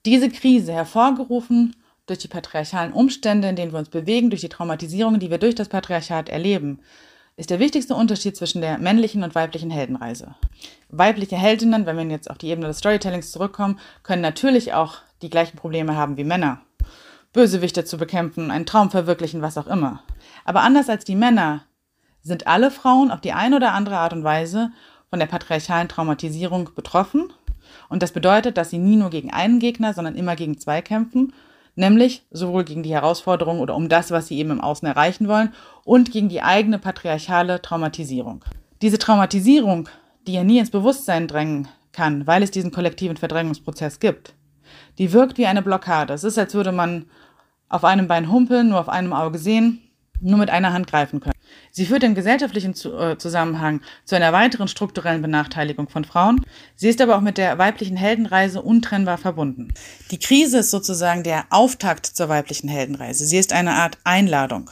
[0.05, 5.21] Diese Krise, hervorgerufen durch die patriarchalen Umstände, in denen wir uns bewegen, durch die Traumatisierungen,
[5.21, 6.81] die wir durch das Patriarchat erleben,
[7.37, 10.35] ist der wichtigste Unterschied zwischen der männlichen und weiblichen Heldenreise.
[10.89, 15.29] Weibliche Heldinnen, wenn wir jetzt auf die Ebene des Storytellings zurückkommen, können natürlich auch die
[15.29, 16.59] gleichen Probleme haben wie Männer.
[17.31, 20.03] Bösewichte zu bekämpfen, einen Traum verwirklichen, was auch immer.
[20.43, 21.63] Aber anders als die Männer
[22.21, 24.71] sind alle Frauen auf die eine oder andere Art und Weise
[25.09, 27.31] von der patriarchalen Traumatisierung betroffen
[27.93, 31.31] und das bedeutet, dass sie nie nur gegen einen Gegner, sondern immer gegen zwei kämpfen,
[31.75, 35.53] nämlich sowohl gegen die Herausforderung oder um das, was sie eben im Außen erreichen wollen,
[35.85, 38.43] und gegen die eigene patriarchale Traumatisierung.
[38.81, 39.89] Diese Traumatisierung,
[40.25, 44.33] die ja nie ins Bewusstsein drängen kann, weil es diesen kollektiven Verdrängungsprozess gibt,
[44.97, 46.13] Die wirkt wie eine Blockade.
[46.13, 47.05] Es ist, als würde man
[47.69, 49.81] auf einem Bein humpeln, nur auf einem Auge sehen,
[50.19, 51.32] nur mit einer Hand greifen können.
[51.71, 56.45] Sie führt im gesellschaftlichen äh, Zusammenhang zu einer weiteren strukturellen Benachteiligung von Frauen.
[56.75, 59.73] Sie ist aber auch mit der weiblichen Heldenreise untrennbar verbunden.
[60.11, 63.25] Die Krise ist sozusagen der Auftakt zur weiblichen Heldenreise.
[63.25, 64.69] Sie ist eine Art Einladung.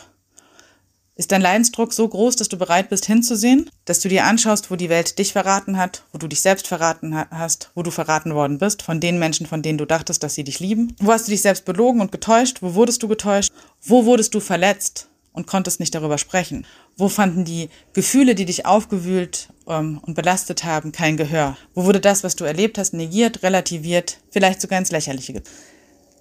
[1.16, 4.76] Ist dein Leidensdruck so groß, dass du bereit bist hinzusehen, dass du dir anschaust, wo
[4.76, 8.58] die Welt dich verraten hat, wo du dich selbst verraten hast, wo du verraten worden
[8.58, 10.96] bist von den Menschen, von denen du dachtest, dass sie dich lieben?
[11.00, 12.62] Wo hast du dich selbst belogen und getäuscht?
[12.62, 13.52] Wo wurdest du getäuscht?
[13.84, 16.66] Wo wurdest du verletzt und konntest nicht darüber sprechen?
[16.98, 21.58] Wo fanden die Gefühle, die dich aufgewühlt ähm, und belastet haben, kein Gehör?
[21.74, 25.42] Wo wurde das, was du erlebt hast, negiert, relativiert, vielleicht sogar ins Lächerliche?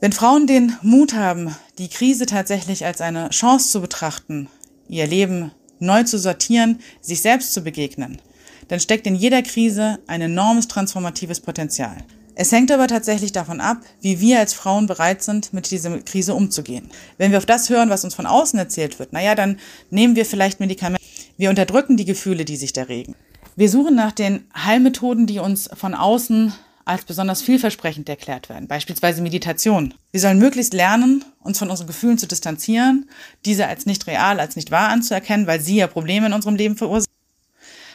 [0.01, 4.49] Wenn Frauen den Mut haben, die Krise tatsächlich als eine Chance zu betrachten,
[4.89, 8.21] ihr Leben neu zu sortieren, sich selbst zu begegnen,
[8.69, 11.99] dann steckt in jeder Krise ein enormes transformatives Potenzial.
[12.43, 16.35] Es hängt aber tatsächlich davon ab, wie wir als Frauen bereit sind, mit dieser Krise
[16.35, 16.89] umzugehen.
[17.19, 19.59] Wenn wir auf das hören, was uns von außen erzählt wird, naja, dann
[19.91, 21.05] nehmen wir vielleicht Medikamente.
[21.37, 23.15] Wir unterdrücken die Gefühle, die sich da regen.
[23.57, 26.55] Wir suchen nach den Heilmethoden, die uns von außen
[26.87, 29.93] als besonders vielversprechend erklärt werden, beispielsweise Meditation.
[30.11, 33.11] Wir sollen möglichst lernen, uns von unseren Gefühlen zu distanzieren,
[33.45, 36.79] diese als nicht real, als nicht wahr anzuerkennen, weil sie ja Probleme in unserem Leben
[36.79, 37.10] verursachen.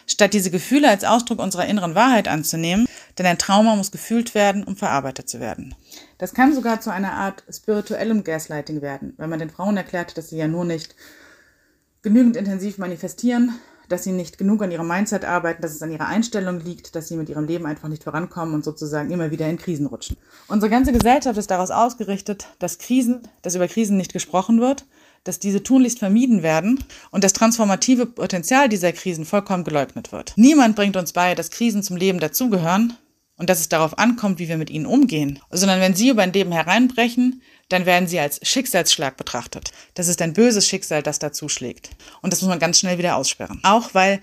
[0.08, 2.88] Statt diese Gefühle als Ausdruck unserer inneren Wahrheit anzunehmen,
[3.18, 5.74] denn ein Trauma muss gefühlt werden, um verarbeitet zu werden.
[6.18, 10.30] Das kann sogar zu einer Art spirituellem Gaslighting werden, wenn man den Frauen erklärt, dass
[10.30, 10.96] sie ja nur nicht
[12.04, 16.08] genügend intensiv manifestieren, dass sie nicht genug an ihrem Mindset arbeiten, dass es an ihrer
[16.08, 19.58] Einstellung liegt, dass sie mit ihrem Leben einfach nicht vorankommen und sozusagen immer wieder in
[19.58, 20.18] Krisen rutschen.
[20.48, 24.86] Unsere ganze Gesellschaft ist daraus ausgerichtet, dass Krisen, dass über Krisen nicht gesprochen wird,
[25.26, 30.32] dass diese tunlichst vermieden werden und das transformative Potenzial dieser Krisen vollkommen geleugnet wird.
[30.38, 32.94] Niemand bringt uns bei, dass Krisen zum Leben dazugehören
[33.38, 36.32] und dass es darauf ankommt, wie wir mit ihnen umgehen, sondern wenn sie über ein
[36.32, 39.72] Leben hereinbrechen, dann werden sie als Schicksalsschlag betrachtet.
[39.96, 41.90] Das ist ein böses Schicksal, das dazu schlägt.
[42.22, 43.60] Und das muss man ganz schnell wieder aussperren.
[43.64, 44.22] Auch weil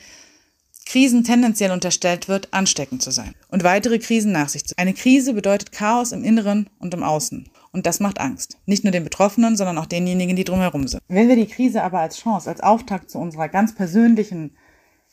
[0.86, 4.74] Krisen tendenziell unterstellt wird, ansteckend zu sein und weitere Krisen nach sich zu.
[4.76, 7.48] Eine Krise bedeutet Chaos im Inneren und im Außen.
[7.72, 8.58] Und das macht Angst.
[8.66, 11.02] Nicht nur den Betroffenen, sondern auch denjenigen, die drumherum sind.
[11.08, 14.56] Wenn wir die Krise aber als Chance, als Auftakt zu unserer ganz persönlichen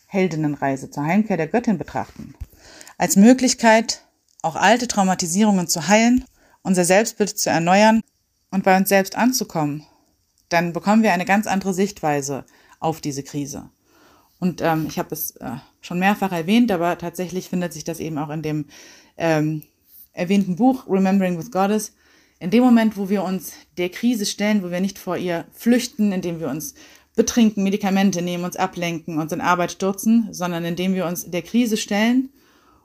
[0.07, 2.35] Heldinnenreise zur Heimkehr der Göttin betrachten,
[2.97, 4.03] als Möglichkeit,
[4.41, 6.25] auch alte Traumatisierungen zu heilen,
[6.61, 8.01] unser Selbstbild zu erneuern
[8.51, 9.85] und bei uns selbst anzukommen,
[10.49, 12.45] dann bekommen wir eine ganz andere Sichtweise
[12.79, 13.69] auf diese Krise.
[14.39, 18.17] Und ähm, ich habe es äh, schon mehrfach erwähnt, aber tatsächlich findet sich das eben
[18.17, 18.65] auch in dem
[19.17, 19.63] ähm,
[20.13, 21.93] erwähnten Buch Remembering with Goddess.
[22.39, 26.13] In dem Moment, wo wir uns der Krise stellen, wo wir nicht vor ihr flüchten,
[26.13, 26.73] indem wir uns
[27.15, 31.75] betrinken, Medikamente nehmen, uns ablenken, uns in Arbeit stürzen, sondern indem wir uns der Krise
[31.75, 32.29] stellen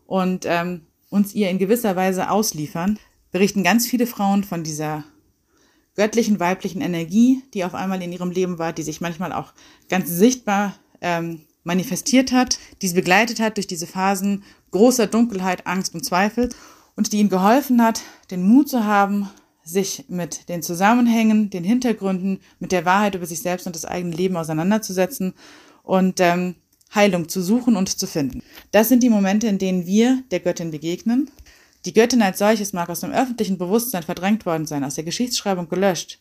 [0.06, 2.98] und ähm, uns ihr in gewisser Weise ausliefern,
[3.30, 5.04] berichten ganz viele Frauen von dieser
[5.94, 9.52] göttlichen weiblichen Energie, die auf einmal in ihrem Leben war, die sich manchmal auch
[9.88, 15.94] ganz sichtbar ähm, manifestiert hat, die sie begleitet hat durch diese Phasen großer Dunkelheit, Angst
[15.94, 16.48] und Zweifel
[16.96, 19.28] und die ihnen geholfen hat, den Mut zu haben,
[19.64, 24.14] sich mit den Zusammenhängen, den Hintergründen, mit der Wahrheit über sich selbst und das eigene
[24.14, 25.34] Leben auseinanderzusetzen
[25.82, 26.56] und ähm,
[26.94, 28.42] Heilung zu suchen und zu finden.
[28.70, 31.30] Das sind die Momente, in denen wir der Göttin begegnen
[31.84, 35.68] die Göttin als solches mag aus dem öffentlichen Bewusstsein verdrängt worden sein, aus der Geschichtsschreibung
[35.68, 36.18] gelöscht,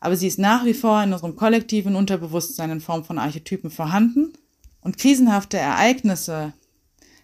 [0.00, 4.32] aber sie ist nach wie vor in unserem kollektiven Unterbewusstsein in Form von Archetypen vorhanden
[4.80, 6.54] und krisenhafte Ereignisse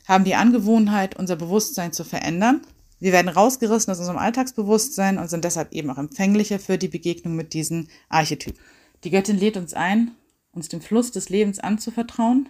[0.07, 2.63] haben die Angewohnheit, unser Bewusstsein zu verändern.
[3.01, 7.37] Wir werden rausgerissen aus unserem Alltagsbewusstsein und sind deshalb eben auch empfänglicher für die Begegnung
[7.37, 8.59] mit diesen Archetypen.
[9.05, 10.13] Die Göttin lädt uns ein,
[10.53, 12.49] uns dem Fluss des Lebens anzuvertrauen,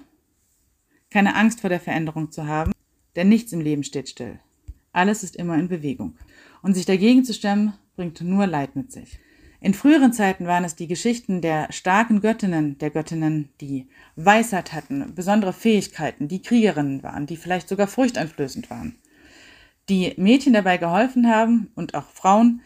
[1.10, 2.72] keine Angst vor der Veränderung zu haben,
[3.16, 4.38] denn nichts im Leben steht still.
[4.92, 6.16] Alles ist immer in Bewegung.
[6.62, 9.18] Und sich dagegen zu stemmen, bringt nur Leid mit sich.
[9.60, 15.14] In früheren Zeiten waren es die Geschichten der starken Göttinnen, der Göttinnen, die Weisheit hatten,
[15.14, 18.96] besondere Fähigkeiten, die Kriegerinnen waren, die vielleicht sogar furchteinflößend waren,
[19.88, 22.62] die Mädchen dabei geholfen haben und auch Frauen,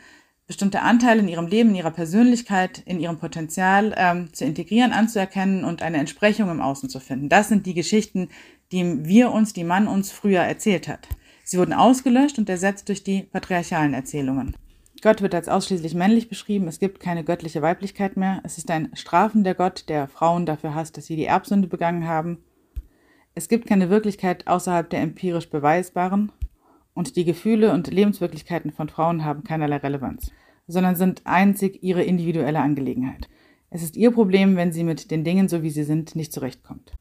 [0.47, 5.65] bestimmte Anteile in ihrem Leben, in ihrer Persönlichkeit, in ihrem Potenzial ähm, zu integrieren, anzuerkennen
[5.65, 7.29] und eine Entsprechung im Außen zu finden.
[7.29, 8.29] Das sind die Geschichten,
[8.71, 11.09] die wir uns, die Mann uns früher erzählt hat.
[11.45, 14.57] Sie wurden ausgelöscht und ersetzt durch die patriarchalen Erzählungen.
[15.03, 16.69] Gott wird als ausschließlich männlich beschrieben.
[16.69, 18.41] Es gibt keine göttliche Weiblichkeit mehr.
[18.45, 22.39] Es ist ein strafender Gott, der Frauen dafür hasst, dass sie die Erbsünde begangen haben.
[23.35, 26.31] Es gibt keine Wirklichkeit außerhalb der empirisch beweisbaren.
[26.95, 30.31] Und die Gefühle und Lebenswirklichkeiten von Frauen haben keinerlei Relevanz,
[30.67, 33.29] sondern sind einzig ihre individuelle Angelegenheit.
[33.71, 36.93] Es ist ihr Problem, wenn sie mit den Dingen, so wie sie sind, nicht zurechtkommt.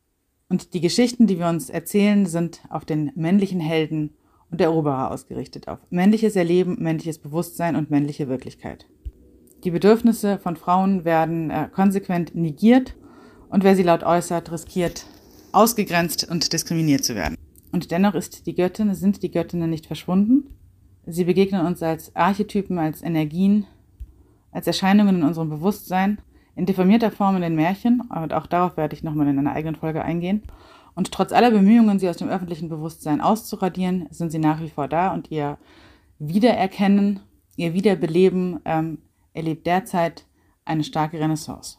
[0.48, 4.16] Und die Geschichten, die wir uns erzählen, sind auf den männlichen Helden
[4.50, 8.86] und Eroberer ausgerichtet auf männliches Erleben, männliches Bewusstsein und männliche Wirklichkeit.
[9.64, 12.96] Die Bedürfnisse von Frauen werden äh, konsequent negiert
[13.50, 15.06] und wer sie laut äußert, riskiert,
[15.52, 17.36] ausgegrenzt und diskriminiert zu werden.
[17.72, 20.56] Und dennoch ist die Göttin, sind die Göttinnen nicht verschwunden.
[21.06, 23.66] Sie begegnen uns als Archetypen, als Energien,
[24.52, 26.20] als Erscheinungen in unserem Bewusstsein,
[26.56, 29.76] in deformierter Form in den Märchen, und auch darauf werde ich nochmal in einer eigenen
[29.76, 30.44] Folge eingehen.
[30.94, 34.88] Und trotz aller Bemühungen, sie aus dem öffentlichen Bewusstsein auszuradieren, sind sie nach wie vor
[34.88, 35.58] da und ihr
[36.20, 37.22] Wiedererkennen,
[37.56, 39.00] ihr Wiederbeleben ähm,
[39.34, 40.26] erlebt derzeit
[40.66, 41.78] eine starke Renaissance.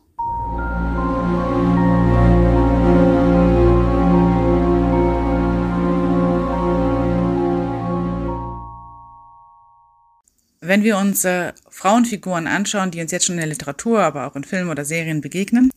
[10.72, 14.36] Wenn wir uns äh, Frauenfiguren anschauen, die uns jetzt schon in der Literatur, aber auch
[14.36, 15.70] in Filmen oder Serien begegnen,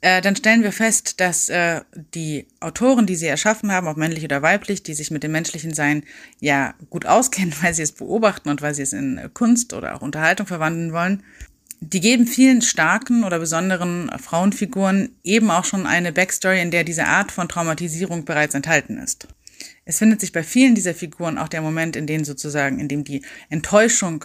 [0.00, 1.82] äh, dann stellen wir fest, dass äh,
[2.16, 5.72] die Autoren, die sie erschaffen haben, ob männlich oder weiblich, die sich mit dem menschlichen
[5.72, 6.02] Sein
[6.40, 10.02] ja gut auskennen, weil sie es beobachten und weil sie es in Kunst oder auch
[10.02, 11.22] Unterhaltung verwandeln wollen,
[11.78, 17.04] die geben vielen starken oder besonderen Frauenfiguren eben auch schon eine Backstory, in der diese
[17.04, 19.28] Art von Traumatisierung bereits enthalten ist.
[19.84, 23.04] Es findet sich bei vielen dieser Figuren auch der Moment, in dem sozusagen, in dem
[23.04, 24.24] die Enttäuschung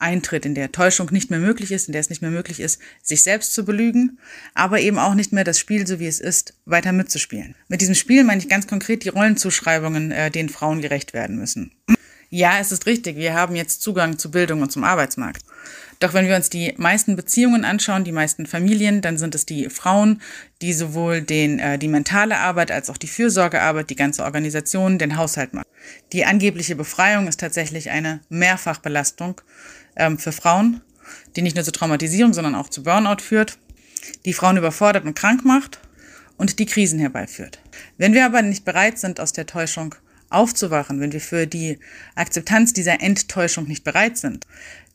[0.00, 2.80] eintritt, in der Täuschung nicht mehr möglich ist, in der es nicht mehr möglich ist,
[3.02, 4.18] sich selbst zu belügen,
[4.54, 7.54] aber eben auch nicht mehr das Spiel, so wie es ist, weiter mitzuspielen.
[7.68, 11.72] Mit diesem Spiel meine ich ganz konkret die Rollenzuschreibungen, äh, denen Frauen gerecht werden müssen.
[12.30, 15.42] Ja, es ist richtig, wir haben jetzt Zugang zu Bildung und zum Arbeitsmarkt.
[16.00, 19.68] Doch wenn wir uns die meisten Beziehungen anschauen, die meisten Familien, dann sind es die
[19.68, 20.22] Frauen,
[20.62, 25.18] die sowohl den, äh, die mentale Arbeit als auch die Fürsorgearbeit, die ganze Organisation, den
[25.18, 25.66] Haushalt machen.
[26.14, 29.42] Die angebliche Befreiung ist tatsächlich eine Mehrfachbelastung
[29.94, 30.80] ähm, für Frauen,
[31.36, 33.58] die nicht nur zur Traumatisierung, sondern auch zu Burnout führt,
[34.24, 35.80] die Frauen überfordert und krank macht
[36.38, 37.60] und die Krisen herbeiführt.
[37.98, 39.94] Wenn wir aber nicht bereit sind, aus der Täuschung
[40.30, 41.78] aufzuwachen, wenn wir für die
[42.14, 44.46] Akzeptanz dieser Enttäuschung nicht bereit sind,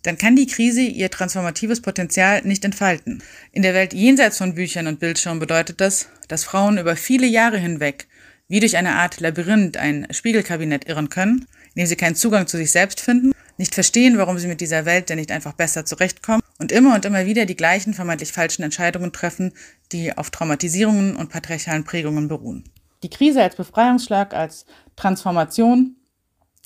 [0.05, 3.23] dann kann die Krise ihr transformatives Potenzial nicht entfalten.
[3.51, 7.57] In der Welt jenseits von Büchern und Bildschirmen bedeutet das, dass Frauen über viele Jahre
[7.57, 8.07] hinweg
[8.47, 12.71] wie durch eine Art Labyrinth ein Spiegelkabinett irren können, indem sie keinen Zugang zu sich
[12.71, 16.71] selbst finden, nicht verstehen, warum sie mit dieser Welt denn nicht einfach besser zurechtkommen und
[16.71, 19.53] immer und immer wieder die gleichen vermeintlich falschen Entscheidungen treffen,
[19.91, 22.65] die auf Traumatisierungen und patriarchalen Prägungen beruhen.
[23.03, 24.65] Die Krise als Befreiungsschlag, als
[24.95, 25.95] Transformation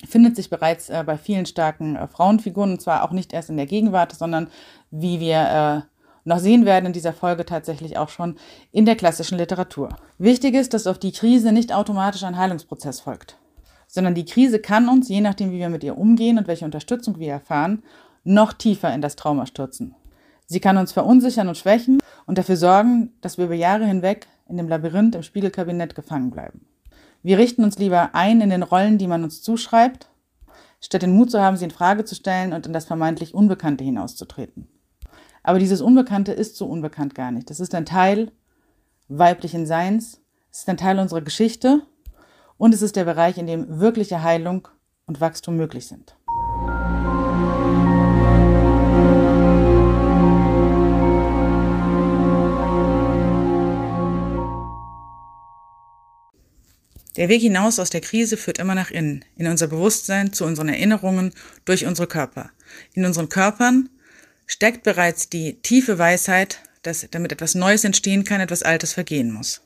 [0.08, 3.58] findet sich bereits äh, bei vielen starken äh, Frauenfiguren, und zwar auch nicht erst in
[3.58, 4.48] der Gegenwart, sondern
[4.92, 5.90] wie wir äh,
[6.26, 8.36] noch sehen werden in dieser Folge tatsächlich auch schon
[8.72, 9.90] in der klassischen Literatur.
[10.18, 13.38] Wichtig ist, dass auf die Krise nicht automatisch ein Heilungsprozess folgt,
[13.88, 17.20] sondern die Krise kann uns, je nachdem, wie wir mit ihr umgehen und welche Unterstützung
[17.20, 17.84] wir erfahren,
[18.24, 19.96] noch tiefer in das Trauma stürzen.
[20.46, 24.58] Sie kann uns verunsichern und schwächen und dafür sorgen, dass wir über Jahre hinweg in
[24.58, 26.66] dem Labyrinth im Spiegelkabinett gefangen bleiben.
[27.22, 30.10] Wir richten uns lieber ein in den Rollen, die man uns zuschreibt,
[30.80, 33.84] statt den Mut zu haben, sie in Frage zu stellen und in das vermeintlich Unbekannte
[33.84, 34.70] hinauszutreten.
[35.44, 37.50] Aber dieses Unbekannte ist so unbekannt gar nicht.
[37.50, 38.32] Das ist ein Teil
[39.10, 41.82] weiblichen Seins, es ist ein Teil unserer Geschichte
[42.58, 44.68] und es ist der Bereich, in dem wirkliche Heilung
[45.06, 46.16] und Wachstum möglich sind.
[57.20, 60.70] Der Weg hinaus aus der Krise führt immer nach innen, in unser Bewusstsein, zu unseren
[60.70, 61.34] Erinnerungen,
[61.66, 62.50] durch unsere Körper.
[62.94, 63.90] In unseren Körpern
[64.48, 69.62] steckt bereits die tiefe Weisheit, dass damit etwas Neues entstehen kann, etwas Altes vergehen muss.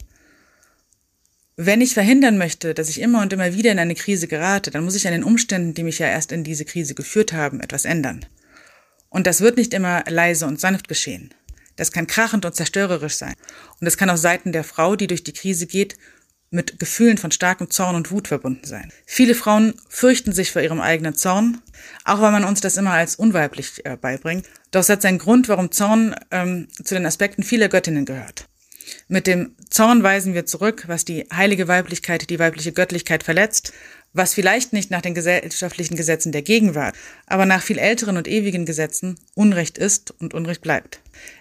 [1.55, 4.83] Wenn ich verhindern möchte, dass ich immer und immer wieder in eine Krise gerate, dann
[4.83, 7.85] muss ich an den Umständen, die mich ja erst in diese Krise geführt haben, etwas
[7.85, 8.25] ändern.
[9.09, 11.35] Und das wird nicht immer leise und sanft geschehen.
[11.75, 13.35] Das kann krachend und zerstörerisch sein.
[13.79, 15.97] Und es kann auf Seiten der Frau, die durch die Krise geht,
[16.53, 18.91] mit Gefühlen von starkem Zorn und Wut verbunden sein.
[19.05, 21.61] Viele Frauen fürchten sich vor ihrem eigenen Zorn,
[22.05, 24.45] auch weil man uns das immer als unweiblich äh, beibringt.
[24.71, 28.47] Doch es hat seinen Grund, warum Zorn ähm, zu den Aspekten vieler Göttinnen gehört.
[29.07, 33.73] Mit dem Zorn weisen wir zurück, was die heilige Weiblichkeit, die weibliche Göttlichkeit verletzt,
[34.13, 38.65] was vielleicht nicht nach den gesellschaftlichen Gesetzen der Gegenwart, aber nach viel älteren und ewigen
[38.65, 40.99] Gesetzen Unrecht ist und Unrecht bleibt.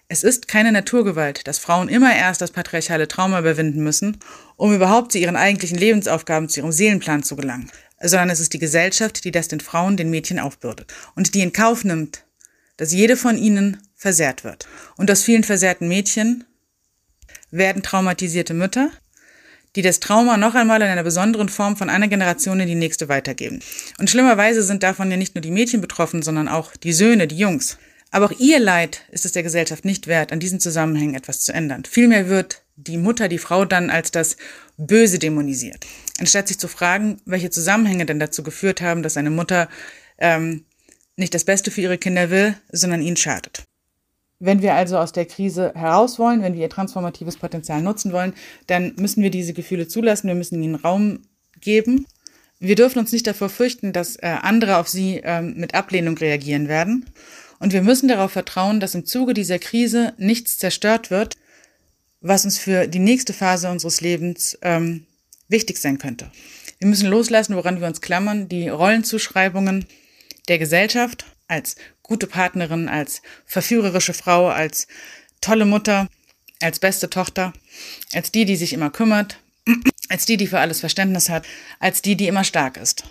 [0.08, 4.18] Es ist keine Naturgewalt, dass Frauen immer erst das patriarchale Trauma überwinden müssen,
[4.56, 8.58] um überhaupt zu ihren eigentlichen Lebensaufgaben, zu ihrem Seelenplan zu gelangen, sondern es ist die
[8.58, 12.24] Gesellschaft, die das den Frauen, den Mädchen aufbürdet und die in Kauf nimmt,
[12.76, 14.66] dass jede von ihnen versehrt wird.
[14.96, 16.44] Und aus vielen versehrten Mädchen
[17.50, 18.90] werden traumatisierte Mütter,
[19.76, 23.08] die das Trauma noch einmal in einer besonderen Form von einer Generation in die nächste
[23.08, 23.60] weitergeben.
[23.98, 27.38] Und schlimmerweise sind davon ja nicht nur die Mädchen betroffen, sondern auch die Söhne, die
[27.38, 27.78] Jungs.
[28.10, 31.52] Aber auch ihr Leid ist es der Gesellschaft nicht wert, an diesen Zusammenhängen etwas zu
[31.52, 31.84] ändern.
[31.88, 34.36] Vielmehr wird die Mutter, die Frau dann als das
[34.76, 35.86] Böse dämonisiert.
[36.18, 39.68] anstatt sich zu fragen, welche Zusammenhänge denn dazu geführt haben, dass eine Mutter
[40.18, 40.64] ähm,
[41.16, 43.64] nicht das Beste für ihre Kinder will, sondern ihnen schadet.
[44.38, 48.34] Wenn wir also aus der Krise heraus wollen, wenn wir ihr transformatives Potenzial nutzen wollen,
[48.66, 51.20] dann müssen wir diese Gefühle zulassen, wir müssen ihnen Raum
[51.60, 52.06] geben.
[52.58, 56.68] Wir dürfen uns nicht davor fürchten, dass äh, andere auf sie ähm, mit Ablehnung reagieren
[56.68, 57.06] werden.
[57.60, 61.36] Und wir müssen darauf vertrauen, dass im Zuge dieser Krise nichts zerstört wird,
[62.22, 65.06] was uns für die nächste Phase unseres Lebens ähm,
[65.48, 66.30] wichtig sein könnte.
[66.78, 69.86] Wir müssen loslassen, woran wir uns klammern, die Rollenzuschreibungen
[70.48, 74.86] der Gesellschaft als gute Partnerin, als verführerische Frau, als
[75.40, 76.08] tolle Mutter,
[76.60, 77.52] als beste Tochter,
[78.12, 79.38] als die, die sich immer kümmert,
[80.08, 81.46] als die, die für alles Verständnis hat,
[81.78, 83.04] als die, die immer stark ist.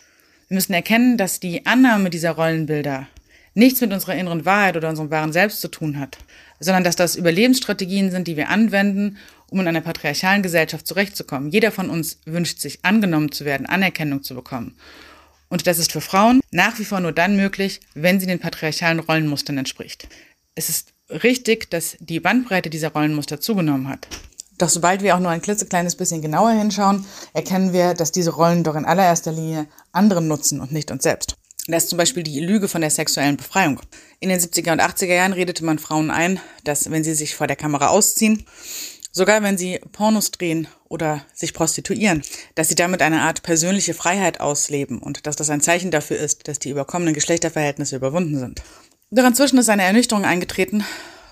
[0.48, 3.08] Wir müssen erkennen, dass die Annahme dieser Rollenbilder
[3.54, 6.18] nichts mit unserer inneren Wahrheit oder unserem wahren Selbst zu tun hat,
[6.62, 9.18] sondern dass das Überlebensstrategien sind, die wir anwenden,
[9.50, 11.50] um in einer patriarchalen Gesellschaft zurechtzukommen.
[11.50, 14.78] Jeder von uns wünscht sich, angenommen zu werden, Anerkennung zu bekommen.
[15.50, 19.00] Und das ist für Frauen nach wie vor nur dann möglich, wenn sie den patriarchalen
[19.00, 20.08] Rollenmustern entspricht.
[20.56, 24.08] Es ist richtig, dass die Bandbreite dieser Rollenmuster zugenommen hat.
[24.58, 28.64] Doch sobald wir auch nur ein klitzekleines bisschen genauer hinschauen, erkennen wir, dass diese Rollen
[28.64, 31.36] doch in allererster Linie anderen nutzen und nicht uns selbst.
[31.68, 33.80] Das ist zum Beispiel die Lüge von der sexuellen Befreiung.
[34.20, 37.48] In den 70er und 80er Jahren redete man Frauen ein, dass wenn sie sich vor
[37.48, 38.46] der Kamera ausziehen,
[39.12, 42.24] sogar wenn sie Pornos drehen oder sich prostituieren,
[42.56, 46.48] dass sie damit eine Art persönliche Freiheit ausleben und dass das ein Zeichen dafür ist,
[46.48, 48.64] dass die überkommenen Geschlechterverhältnisse überwunden sind.
[49.12, 50.84] Doch inzwischen ist eine Ernüchterung eingetreten,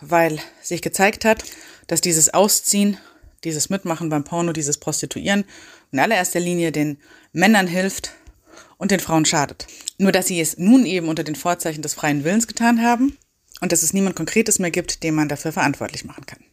[0.02, 1.44] weil sich gezeigt hat,
[1.88, 2.98] dass dieses Ausziehen,
[3.44, 5.46] dieses Mitmachen beim Porno, dieses Prostituieren
[5.92, 6.98] in allererster Linie den
[7.32, 8.12] Männern hilft,
[8.80, 9.68] und den Frauen schadet.
[10.00, 13.16] Nur dass sie es nun eben unter den Vorzeichen des freien Willens getan haben
[13.62, 16.44] und dass es niemand Konkretes mehr gibt, den man dafür verantwortlich machen kann.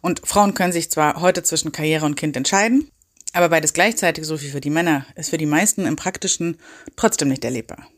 [0.00, 2.88] Und Frauen können sich zwar heute zwischen Karriere und Kind entscheiden,
[3.32, 6.56] aber beides gleichzeitig, so wie für die Männer, ist für die meisten im Praktischen
[6.96, 7.88] trotzdem nicht erlebbar.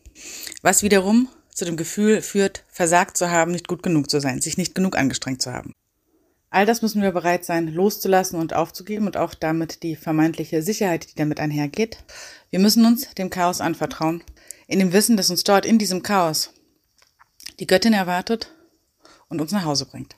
[0.62, 4.56] Was wiederum zu dem Gefühl führt, versagt zu haben, nicht gut genug zu sein, sich
[4.56, 5.72] nicht genug angestrengt zu haben.
[6.56, 11.10] All das müssen wir bereit sein, loszulassen und aufzugeben und auch damit die vermeintliche Sicherheit,
[11.10, 11.98] die damit einhergeht.
[12.48, 14.24] Wir müssen uns dem Chaos anvertrauen,
[14.66, 16.54] in dem Wissen, dass uns dort in diesem Chaos
[17.60, 18.54] die Göttin erwartet
[19.28, 20.16] und uns nach Hause bringt.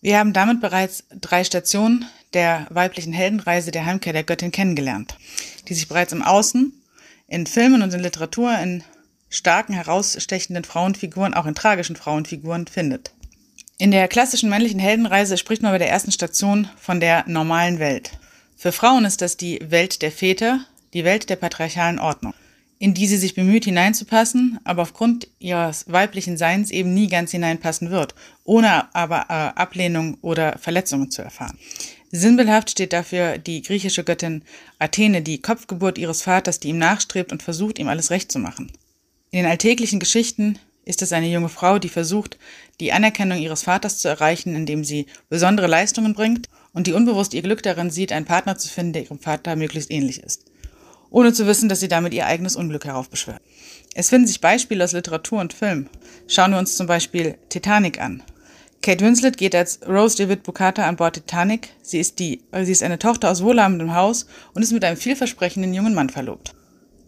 [0.00, 5.16] Wir haben damit bereits drei Stationen der weiblichen Heldenreise der Heimkehr der Göttin kennengelernt,
[5.68, 6.72] die sich bereits im Außen,
[7.26, 8.82] in Filmen und in Literatur, in
[9.28, 13.12] starken, herausstechenden Frauenfiguren, auch in tragischen Frauenfiguren findet.
[13.76, 18.10] In der klassischen männlichen Heldenreise spricht man bei der ersten Station von der normalen Welt.
[18.56, 20.64] Für Frauen ist das die Welt der Väter,
[20.94, 22.34] die Welt der patriarchalen Ordnung,
[22.80, 27.90] in die sie sich bemüht hineinzupassen, aber aufgrund ihres weiblichen Seins eben nie ganz hineinpassen
[27.90, 31.56] wird, ohne aber äh, Ablehnung oder Verletzungen zu erfahren.
[32.10, 34.42] Sinnbildhaft steht dafür die griechische Göttin
[34.78, 38.72] Athene, die Kopfgeburt ihres Vaters, die ihm nachstrebt und versucht, ihm alles recht zu machen.
[39.30, 42.38] In den alltäglichen Geschichten ist es eine junge Frau, die versucht,
[42.80, 47.42] die Anerkennung ihres Vaters zu erreichen, indem sie besondere Leistungen bringt und die unbewusst ihr
[47.42, 50.46] Glück darin sieht, einen Partner zu finden, der ihrem Vater möglichst ähnlich ist,
[51.10, 53.42] ohne zu wissen, dass sie damit ihr eigenes Unglück heraufbeschwört.
[53.94, 55.90] Es finden sich Beispiele aus Literatur und Film.
[56.26, 58.22] Schauen wir uns zum Beispiel Titanic an.
[58.82, 61.70] Kate Winslet geht als Rose David Bukata an Bord Titanic.
[61.82, 65.74] Sie ist, die, sie ist eine Tochter aus wohlhabendem Haus und ist mit einem vielversprechenden
[65.74, 66.54] jungen Mann verlobt.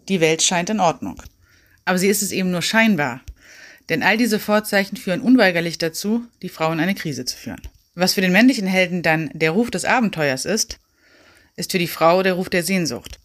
[0.09, 1.21] Die Welt scheint in Ordnung.
[1.85, 3.21] Aber sie ist es eben nur scheinbar.
[3.89, 7.61] Denn all diese Vorzeichen führen unweigerlich dazu, die Frau in eine Krise zu führen.
[7.95, 10.79] Was für den männlichen Helden dann der Ruf des Abenteuers ist,
[11.55, 13.19] ist für die Frau der Ruf der Sehnsucht.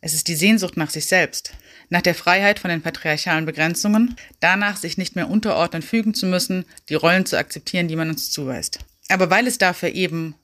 [0.00, 1.52] Es ist die Sehnsucht nach sich selbst,
[1.88, 6.64] nach der Freiheit von den patriarchalen Begrenzungen, danach sich nicht mehr unterordnen fügen zu müssen,
[6.88, 8.80] die Rollen zu akzeptieren, die man uns zuweist.
[9.08, 10.34] Aber weil es dafür eben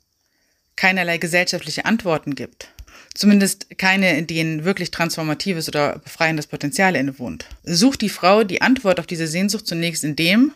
[0.77, 2.69] keinerlei gesellschaftliche Antworten gibt,
[3.15, 7.47] Zumindest keine, in denen wirklich transformatives oder befreiendes Potenzial innewohnt.
[7.63, 10.53] Sucht die Frau die Antwort auf diese Sehnsucht zunächst in dem,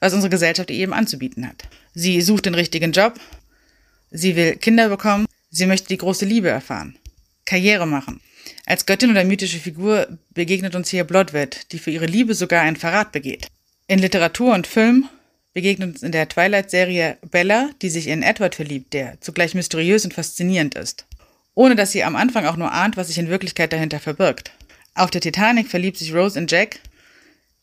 [0.00, 1.64] was unsere Gesellschaft eben anzubieten hat.
[1.94, 3.18] Sie sucht den richtigen Job,
[4.10, 6.98] sie will Kinder bekommen, sie möchte die große Liebe erfahren,
[7.46, 8.20] Karriere machen.
[8.64, 12.76] Als Göttin oder mythische Figur begegnet uns hier Blodwet, die für ihre Liebe sogar einen
[12.76, 13.48] Verrat begeht.
[13.86, 15.08] In Literatur und Film
[15.52, 20.14] begegnet uns in der Twilight-Serie Bella, die sich in Edward verliebt, der zugleich mysteriös und
[20.14, 21.06] faszinierend ist
[21.56, 24.52] ohne dass sie am Anfang auch nur ahnt, was sich in Wirklichkeit dahinter verbirgt.
[24.94, 26.78] Auf der Titanic verliebt sich Rose in Jack,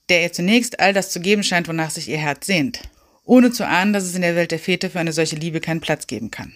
[0.09, 2.81] der ihr zunächst all das zu geben scheint, wonach sich ihr Herz sehnt,
[3.23, 5.79] ohne zu ahnen, dass es in der Welt der Fete für eine solche Liebe keinen
[5.79, 6.53] Platz geben kann.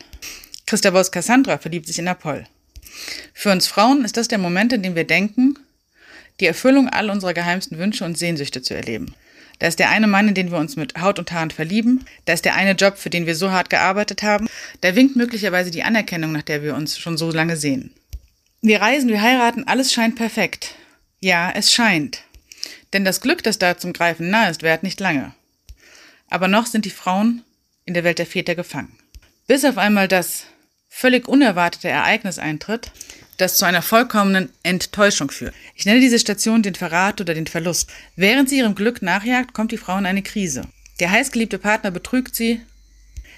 [0.66, 2.46] Christopher Cassandra verliebt sich in Apoll.
[3.34, 5.58] Für uns Frauen ist das der Moment, in dem wir denken,
[6.40, 9.14] die Erfüllung all unserer geheimsten Wünsche und Sehnsüchte zu erleben.
[9.60, 12.06] Da ist der eine Mann, in den wir uns mit Haut und Haaren verlieben.
[12.26, 14.48] Da ist der eine Job, für den wir so hart gearbeitet haben.
[14.82, 17.92] Da winkt möglicherweise die Anerkennung, nach der wir uns schon so lange sehen.
[18.62, 20.76] Wir reisen, wir heiraten, alles scheint perfekt.
[21.20, 22.22] Ja, es scheint.
[22.94, 25.34] Denn das Glück, das da zum Greifen nahe ist, währt nicht lange.
[26.30, 27.44] Aber noch sind die Frauen
[27.86, 28.96] in der Welt der Väter gefangen.
[29.48, 30.44] Bis auf einmal das
[30.98, 32.92] völlig unerwartete Ereignis eintritt,
[33.38, 35.54] das zu einer vollkommenen Enttäuschung führt.
[35.76, 37.92] Ich nenne diese Station den Verrat oder den Verlust.
[38.16, 40.64] Während sie ihrem Glück nachjagt, kommt die Frau in eine Krise.
[41.00, 42.62] Der heißgeliebte Partner betrügt sie,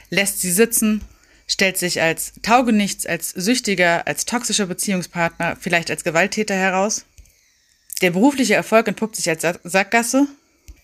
[0.10, 1.01] lässt sie sitzen,
[1.47, 7.03] stellt sich als taugenichts, als süchtiger, als toxischer Beziehungspartner, vielleicht als Gewalttäter heraus.
[8.01, 10.28] Der berufliche Erfolg entpuppt sich als Sackgasse.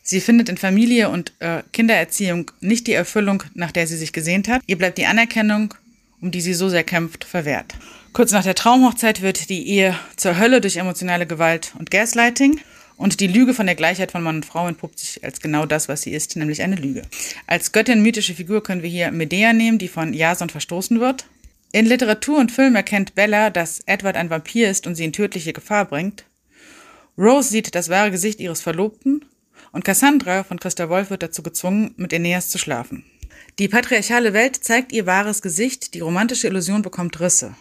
[0.03, 4.49] Sie findet in Familie und äh, Kindererziehung nicht die Erfüllung, nach der sie sich gesehnt
[4.49, 4.61] hat.
[4.67, 5.73] Ihr bleibt die Anerkennung,
[6.21, 7.75] um die sie so sehr kämpft, verwehrt.
[8.13, 12.59] Kurz nach der Traumhochzeit wird die Ehe zur Hölle durch emotionale Gewalt und Gaslighting.
[12.97, 15.89] Und die Lüge von der Gleichheit von Mann und Frau entpuppt sich als genau das,
[15.89, 17.01] was sie ist, nämlich eine Lüge.
[17.45, 21.25] Als Göttin mythische Figur können wir hier Medea nehmen, die von Jason verstoßen wird.
[21.73, 25.51] In Literatur und Film erkennt Bella, dass Edward ein Vampir ist und sie in tödliche
[25.51, 26.23] Gefahr bringt.
[27.17, 29.25] Rose sieht das wahre Gesicht ihres Verlobten
[29.73, 33.03] und Cassandra von Christa Wolf wird dazu gezwungen, mit Aeneas zu schlafen.
[33.57, 37.55] Die patriarchale Welt zeigt ihr wahres Gesicht, die romantische Illusion bekommt Risse.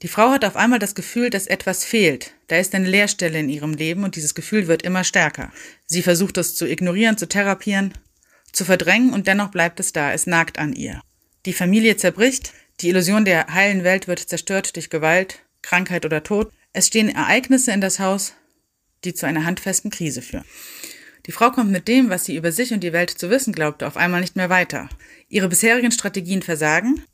[0.00, 2.32] Die Frau hat auf einmal das Gefühl, dass etwas fehlt.
[2.46, 5.52] Da ist eine Leerstelle in ihrem Leben und dieses Gefühl wird immer stärker.
[5.84, 7.92] Sie versucht es zu ignorieren, zu therapieren,
[8.50, 10.10] zu verdrängen und dennoch bleibt es da.
[10.10, 11.02] Es nagt an ihr.
[11.44, 12.54] Die Familie zerbricht.
[12.80, 16.50] Die Illusion der heilen Welt wird zerstört durch Gewalt, Krankheit oder Tod.
[16.72, 18.32] Es stehen Ereignisse in das Haus,
[19.04, 20.46] die zu einer handfesten Krise führen.
[21.30, 23.86] Die Frau kommt mit dem, was sie über sich und die Welt zu wissen glaubte,
[23.86, 24.88] auf einmal nicht mehr weiter.
[25.28, 27.04] Ihre bisherigen Strategien versagen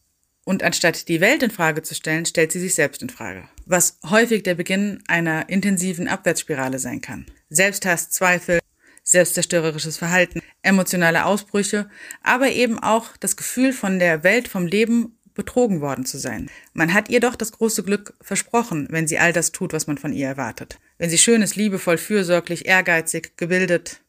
[0.47, 3.47] und anstatt die Welt in Frage zu stellen, stellt sie sich selbst in Frage.
[3.67, 7.27] Was häufig der Beginn einer intensiven Abwärtsspirale sein kann.
[7.51, 8.59] Selbsthass, Zweifel,
[9.03, 11.91] selbstzerstörerisches Verhalten, emotionale Ausbrüche,
[12.23, 16.49] aber eben auch das Gefühl von der Welt, vom Leben betrogen worden zu sein.
[16.73, 19.99] Man hat ihr doch das große Glück versprochen, wenn sie all das tut, was man
[19.99, 20.79] von ihr erwartet.
[20.97, 24.01] Wenn sie schön ist, liebevoll, fürsorglich, ehrgeizig, gebildet,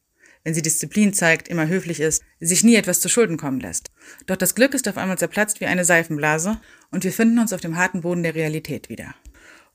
[0.47, 3.91] wenn sie Disziplin zeigt, immer höflich ist, sich nie etwas zu Schulden kommen lässt.
[4.27, 7.59] Doch das Glück ist auf einmal zerplatzt wie eine Seifenblase und wir finden uns auf
[7.59, 9.13] dem harten Boden der Realität wieder.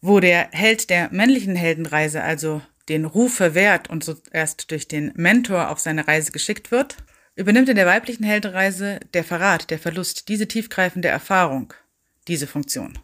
[0.00, 5.12] Wo der Held der männlichen Heldenreise also den Ruf verwehrt und so erst durch den
[5.14, 6.96] Mentor auf seine Reise geschickt wird,
[7.34, 11.74] übernimmt in der weiblichen Heldenreise der Verrat, der Verlust, diese tiefgreifende Erfahrung,
[12.28, 12.98] diese Funktion.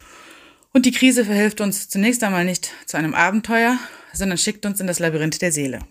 [0.73, 3.77] Und die Krise verhilft uns zunächst einmal nicht zu einem Abenteuer,
[4.11, 5.81] sondern schickt uns in das Labyrinth der Seele.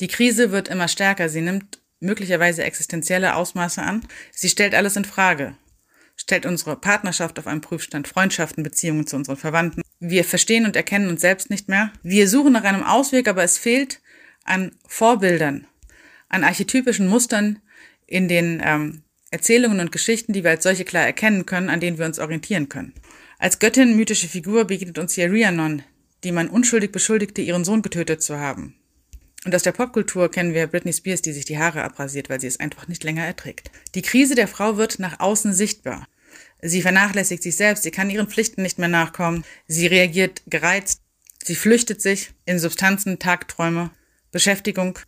[0.00, 1.28] Die Krise wird immer stärker.
[1.28, 4.06] Sie nimmt möglicherweise existenzielle Ausmaße an.
[4.32, 5.56] Sie stellt alles in Frage.
[6.16, 9.82] Stellt unsere Partnerschaft auf einen Prüfstand, Freundschaften, Beziehungen zu unseren Verwandten.
[10.00, 11.92] Wir verstehen und erkennen uns selbst nicht mehr.
[12.02, 14.00] Wir suchen nach einem Ausweg, aber es fehlt
[14.44, 15.66] an Vorbildern,
[16.28, 17.60] an archetypischen Mustern
[18.06, 21.98] in den ähm, Erzählungen und Geschichten, die wir als solche klar erkennen können, an denen
[21.98, 22.94] wir uns orientieren können.
[23.38, 25.82] Als Göttin mythische Figur begegnet uns hier Rhiannon,
[26.24, 28.77] die man unschuldig beschuldigte, ihren Sohn getötet zu haben.
[29.44, 32.48] Und aus der Popkultur kennen wir Britney Spears, die sich die Haare abrasiert, weil sie
[32.48, 33.70] es einfach nicht länger erträgt.
[33.94, 36.08] Die Krise der Frau wird nach außen sichtbar.
[36.60, 41.02] Sie vernachlässigt sich selbst, sie kann ihren Pflichten nicht mehr nachkommen, sie reagiert gereizt,
[41.42, 43.90] sie flüchtet sich in Substanzen, Tagträume,
[44.32, 44.98] Beschäftigung,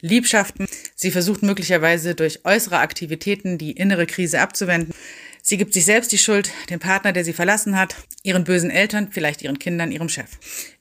[0.00, 0.66] Liebschaften.
[0.96, 4.92] Sie versucht möglicherweise durch äußere Aktivitäten die innere Krise abzuwenden.
[5.40, 9.08] Sie gibt sich selbst die Schuld, dem Partner, der sie verlassen hat, ihren bösen Eltern,
[9.12, 10.28] vielleicht ihren Kindern, ihrem Chef.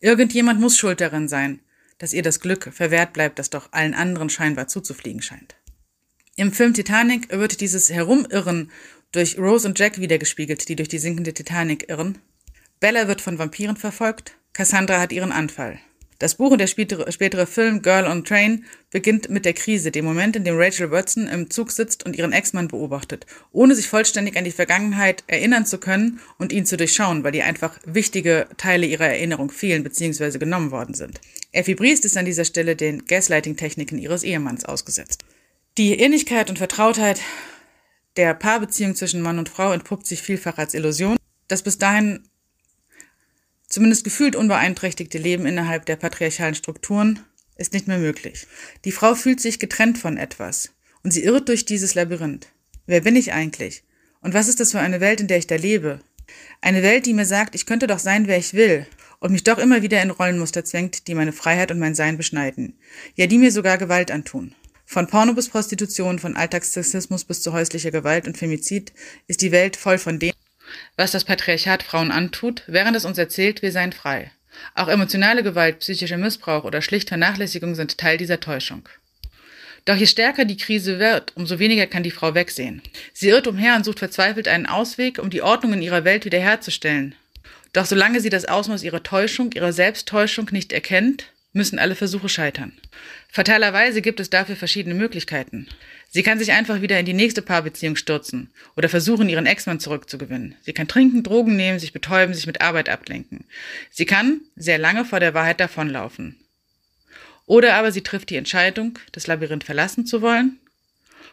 [0.02, 1.60] Irgendjemand muss schuld darin sein
[1.98, 5.56] dass ihr das Glück verwehrt bleibt, das doch allen anderen scheinbar zuzufliegen scheint.
[6.36, 8.72] Im Film Titanic wird dieses Herumirren
[9.12, 12.20] durch Rose und Jack wiedergespiegelt, die durch die sinkende Titanic irren.
[12.80, 15.80] Bella wird von Vampiren verfolgt, Cassandra hat ihren Anfall.
[16.20, 20.36] Das Buch und der spätere, Film Girl on Train beginnt mit der Krise, dem Moment,
[20.36, 24.44] in dem Rachel Watson im Zug sitzt und ihren Ex-Mann beobachtet, ohne sich vollständig an
[24.44, 29.06] die Vergangenheit erinnern zu können und ihn zu durchschauen, weil ihr einfach wichtige Teile ihrer
[29.06, 30.40] Erinnerung fehlen bzw.
[30.40, 31.22] genommen worden sind.
[31.52, 35.24] Effie Briest ist an dieser Stelle den Gaslighting-Techniken ihres Ehemanns ausgesetzt.
[35.78, 37.22] Die Ähnlichkeit und Vertrautheit
[38.16, 41.18] der Paarbeziehung zwischen Mann und Frau entpuppt sich vielfach als Illusion.
[41.48, 42.28] Das bis dahin
[43.68, 47.20] zumindest gefühlt unbeeinträchtigte Leben innerhalb der patriarchalen Strukturen
[47.58, 48.48] ist nicht mehr möglich.
[48.86, 50.72] Die Frau fühlt sich getrennt von etwas
[51.04, 52.48] und sie irrt durch dieses Labyrinth.
[52.86, 53.84] Wer bin ich eigentlich?
[54.22, 56.00] Und was ist das für eine Welt, in der ich da lebe?
[56.62, 58.88] Eine Welt, die mir sagt, ich könnte doch sein, wer ich will
[59.20, 62.78] und mich doch immer wieder in Rollenmuster zwängt, die meine Freiheit und mein Sein beschneiden.
[63.16, 64.54] Ja, die mir sogar Gewalt antun.
[64.86, 68.94] Von Porno bis Prostitution, von Alltagssexismus bis zu häuslicher Gewalt und Femizid
[69.28, 70.34] ist die Welt voll von dem,
[70.96, 74.32] was das Patriarchat Frauen antut, während es uns erzählt, wir seien frei.
[74.76, 78.90] Auch emotionale Gewalt, psychischer Missbrauch oder schlicht Vernachlässigung sind Teil dieser Täuschung.
[79.86, 82.82] Doch je stärker die Krise wird, umso weniger kann die Frau wegsehen.
[83.14, 87.16] Sie irrt umher und sucht verzweifelt einen Ausweg, um die Ordnung in ihrer Welt wiederherzustellen.
[87.72, 92.74] Doch solange sie das Ausmaß ihrer Täuschung, ihrer Selbsttäuschung nicht erkennt, müssen alle Versuche scheitern.
[93.30, 95.68] Fatalerweise gibt es dafür verschiedene Möglichkeiten.
[96.10, 100.56] Sie kann sich einfach wieder in die nächste Paarbeziehung stürzen oder versuchen, ihren Ex-Mann zurückzugewinnen.
[100.62, 103.46] Sie kann trinken, Drogen nehmen, sich betäuben, sich mit Arbeit ablenken.
[103.92, 106.38] Sie kann sehr lange vor der Wahrheit davonlaufen.
[107.46, 110.60] Oder aber sie trifft die Entscheidung, das Labyrinth verlassen zu wollen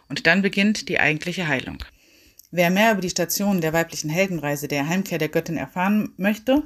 [0.09, 1.79] und dann beginnt die eigentliche Heilung.
[2.51, 6.63] Wer mehr über die Stationen der weiblichen Heldenreise der Heimkehr der Göttin erfahren möchte,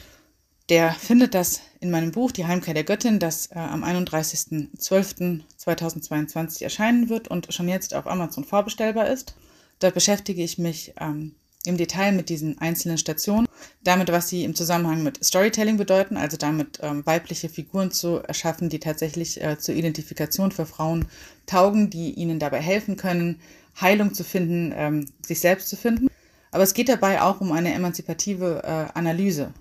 [0.68, 7.08] der findet das in meinem Buch Die Heimkehr der Göttin, das äh, am 31.12.2022 erscheinen
[7.08, 9.34] wird und schon jetzt auf Amazon vorbestellbar ist.
[9.78, 13.46] Dort beschäftige ich mich ähm, im Detail mit diesen einzelnen Stationen,
[13.82, 18.68] damit, was sie im Zusammenhang mit Storytelling bedeuten, also damit ähm, weibliche Figuren zu erschaffen,
[18.68, 21.06] die tatsächlich äh, zur Identifikation für Frauen
[21.46, 23.40] taugen, die ihnen dabei helfen können,
[23.80, 26.08] Heilung zu finden, ähm, sich selbst zu finden.
[26.50, 29.52] Aber es geht dabei auch um eine emanzipative äh, Analyse.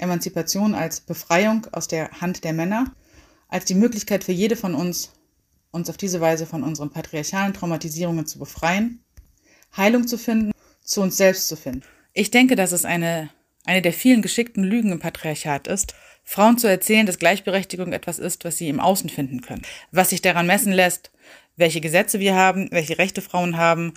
[0.00, 2.92] Emanzipation als Befreiung aus der Hand der Männer,
[3.48, 5.12] als die Möglichkeit für jede von uns,
[5.70, 9.02] uns auf diese Weise von unseren patriarchalen Traumatisierungen zu befreien,
[9.76, 10.52] Heilung zu finden
[10.90, 11.82] zu uns selbst zu finden.
[12.12, 13.30] Ich denke, dass es eine,
[13.64, 15.94] eine der vielen geschickten Lügen im Patriarchat ist,
[16.24, 19.62] Frauen zu erzählen, dass Gleichberechtigung etwas ist, was sie im Außen finden können.
[19.90, 21.10] Was sich daran messen lässt,
[21.56, 23.94] welche Gesetze wir haben, welche Rechte Frauen haben,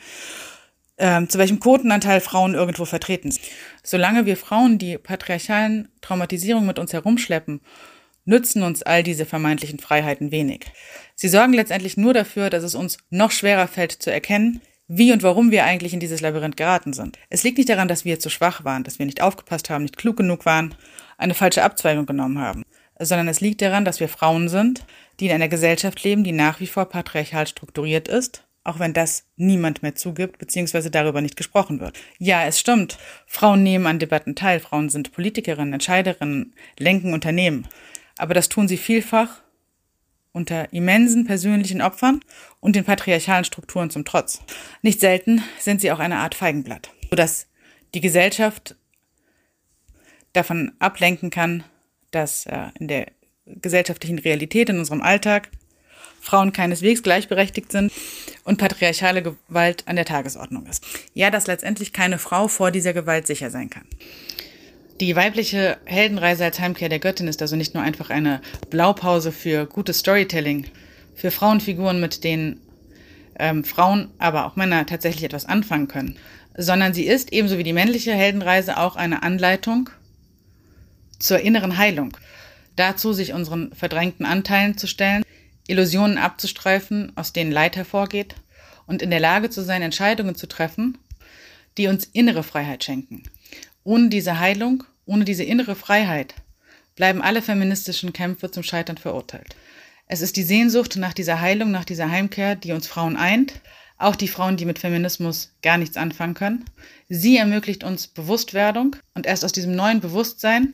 [0.98, 3.46] äh, zu welchem Quotenanteil Frauen irgendwo vertreten sind.
[3.84, 7.62] Solange wir Frauen die patriarchalen Traumatisierungen mit uns herumschleppen,
[8.26, 10.66] nützen uns all diese vermeintlichen Freiheiten wenig.
[11.16, 15.24] Sie sorgen letztendlich nur dafür, dass es uns noch schwerer fällt zu erkennen, wie und
[15.24, 17.18] warum wir eigentlich in dieses Labyrinth geraten sind.
[17.30, 19.98] Es liegt nicht daran, dass wir zu schwach waren, dass wir nicht aufgepasst haben, nicht
[19.98, 20.76] klug genug waren,
[21.18, 22.64] eine falsche Abzweigung genommen haben,
[23.00, 24.86] sondern es liegt daran, dass wir Frauen sind,
[25.20, 29.26] die in einer Gesellschaft leben, die nach wie vor patriarchal strukturiert ist, auch wenn das
[29.36, 32.00] niemand mehr zugibt, beziehungsweise darüber nicht gesprochen wird.
[32.18, 32.98] Ja, es stimmt.
[33.28, 34.60] Frauen nehmen an Debatten teil.
[34.60, 37.68] Frauen sind Politikerinnen, Entscheiderinnen, lenken Unternehmen.
[38.18, 39.42] Aber das tun sie vielfach
[40.32, 42.22] unter immensen persönlichen Opfern
[42.60, 44.42] und den patriarchalen Strukturen zum Trotz.
[44.82, 47.48] Nicht selten sind sie auch eine Art Feigenblatt, sodass
[47.94, 48.76] die Gesellschaft
[50.34, 51.64] davon ablenken kann,
[52.12, 53.12] dass äh, in der
[53.46, 55.50] gesellschaftlichen Realität, in unserem Alltag,
[56.24, 57.92] Frauen keineswegs gleichberechtigt sind
[58.46, 60.84] und patriarchale Gewalt an der Tagesordnung ist.
[61.14, 63.86] Ja, dass letztendlich keine Frau vor dieser Gewalt sicher sein kann.
[65.02, 69.66] Die weibliche Heldenreise als Heimkehr der Göttin ist also nicht nur einfach eine Blaupause für
[69.66, 70.66] gutes Storytelling,
[71.14, 72.62] für Frauenfiguren, mit denen
[73.38, 76.18] ähm, Frauen, aber auch Männer tatsächlich etwas anfangen können,
[76.56, 79.90] sondern sie ist ebenso wie die männliche Heldenreise auch eine Anleitung
[81.20, 82.16] zur inneren Heilung.
[82.78, 85.24] Dazu, sich unseren verdrängten Anteilen zu stellen,
[85.68, 88.36] Illusionen abzustreifen, aus denen Leid hervorgeht
[88.86, 90.98] und in der Lage zu sein, Entscheidungen zu treffen,
[91.78, 93.24] die uns innere Freiheit schenken.
[93.84, 96.36] Ohne diese Heilung, ohne diese innere Freiheit
[96.96, 99.56] bleiben alle feministischen Kämpfe zum Scheitern verurteilt.
[100.08, 103.54] Es ist die Sehnsucht nach dieser Heilung, nach dieser Heimkehr, die uns Frauen eint,
[103.98, 106.66] auch die Frauen, die mit Feminismus gar nichts anfangen können.
[107.10, 110.74] Sie ermöglicht uns Bewusstwerdung und erst aus diesem neuen Bewusstsein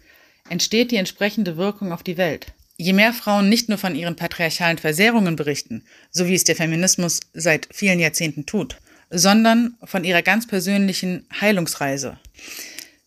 [0.50, 2.54] entsteht die entsprechende Wirkung auf die Welt.
[2.82, 7.20] Je mehr Frauen nicht nur von ihren patriarchalen Versehrungen berichten, so wie es der Feminismus
[7.34, 8.78] seit vielen Jahrzehnten tut,
[9.10, 12.18] sondern von ihrer ganz persönlichen Heilungsreise,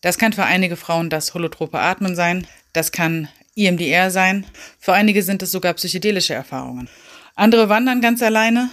[0.01, 4.45] das kann für einige Frauen das holotrope Atmen sein, das kann EMDR sein,
[4.77, 6.87] für einige sind es sogar psychedelische Erfahrungen.
[7.33, 8.69] Andere wandern ganz alleine,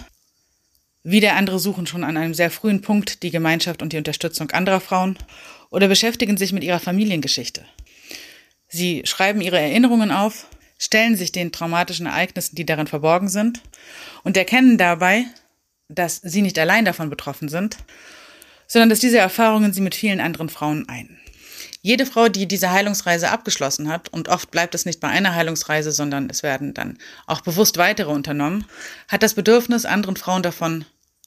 [1.01, 4.81] wieder andere suchen schon an einem sehr frühen Punkt die Gemeinschaft und die Unterstützung anderer
[4.81, 5.17] Frauen
[5.71, 7.65] oder beschäftigen sich mit ihrer Familiengeschichte.
[8.67, 10.45] Sie schreiben ihre Erinnerungen auf,
[10.81, 13.61] stellen sich den traumatischen Ereignissen, die darin verborgen sind,
[14.23, 15.25] und erkennen dabei,
[15.87, 17.77] dass sie nicht allein davon betroffen sind,
[18.65, 21.19] sondern dass diese Erfahrungen sie mit vielen anderen Frauen ein.
[21.83, 25.91] Jede Frau, die diese Heilungsreise abgeschlossen hat, und oft bleibt es nicht bei einer Heilungsreise,
[25.91, 28.65] sondern es werden dann auch bewusst weitere unternommen,
[29.07, 30.85] hat das Bedürfnis, anderen Frauen davon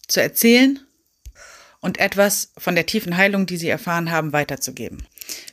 [0.09, 0.81] zu erzählen
[1.85, 5.07] und etwas von der tiefen Heilung, die sie erfahren haben, weiterzugeben.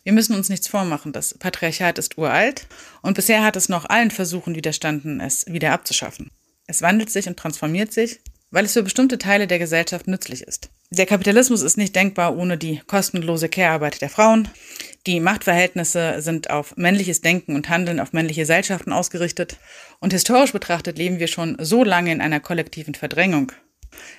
[0.05, 1.11] Wir müssen uns nichts vormachen.
[1.11, 2.67] Das Patriarchat ist uralt
[3.01, 6.31] und bisher hat es noch allen Versuchen widerstanden, es wieder abzuschaffen.
[6.67, 10.69] Es wandelt sich und transformiert sich, weil es für bestimmte Teile der Gesellschaft nützlich ist.
[10.89, 14.47] Der Kapitalismus ist nicht denkbar ohne die kostenlose Care-Arbeit der Frauen.
[15.07, 19.57] Die Machtverhältnisse sind auf männliches Denken und Handeln auf männliche Gesellschaften ausgerichtet.
[19.99, 23.51] Und historisch betrachtet leben wir schon so lange in einer kollektiven Verdrängung,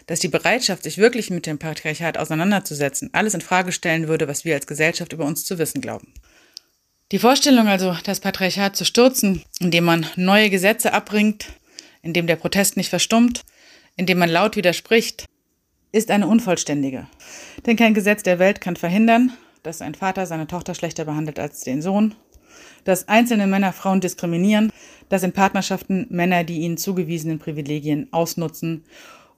[0.06, 4.44] dass die Bereitschaft, sich wirklich mit dem Patriarchat auseinanderzusetzen, alles in Frage stellen würde, was
[4.44, 6.12] wir als Gesellschaft über uns zu wissen glauben.
[7.12, 11.46] Die Vorstellung also, das Patriarchat zu stürzen, indem man neue Gesetze abbringt,
[12.00, 13.42] indem der Protest nicht verstummt,
[13.96, 15.26] indem man laut widerspricht,
[15.92, 17.06] ist eine unvollständige.
[17.66, 21.60] Denn kein Gesetz der Welt kann verhindern, dass ein Vater seine Tochter schlechter behandelt als
[21.60, 22.14] den Sohn,
[22.84, 24.72] dass einzelne Männer Frauen diskriminieren,
[25.08, 28.84] dass in Partnerschaften Männer die ihnen zugewiesenen Privilegien ausnutzen,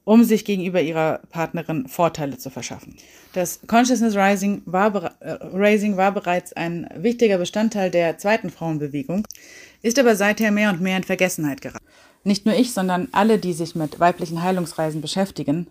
[0.04, 2.96] um sich gegenüber ihrer Partnerin Vorteile zu verschaffen.
[3.32, 9.26] Das Consciousness Rising war, äh, Raising war bereits ein wichtiger Bestandteil der zweiten Frauenbewegung,
[9.82, 11.84] ist aber seither mehr und mehr in Vergessenheit geraten.
[12.22, 15.68] Nicht nur ich, sondern alle, die sich mit weiblichen Heilungsreisen beschäftigen,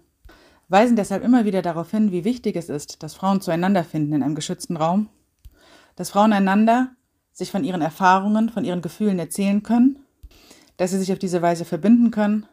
[0.70, 4.24] weisen deshalb immer wieder darauf hin, wie wichtig es ist, dass Frauen zueinander finden in
[4.24, 5.10] einem geschützten Raum,
[5.96, 6.92] dass Frauen einander
[7.32, 10.00] sich von ihren Erfahrungen, von ihren Gefühlen erzählen können,
[10.78, 12.46] dass sie sich auf diese Weise verbinden können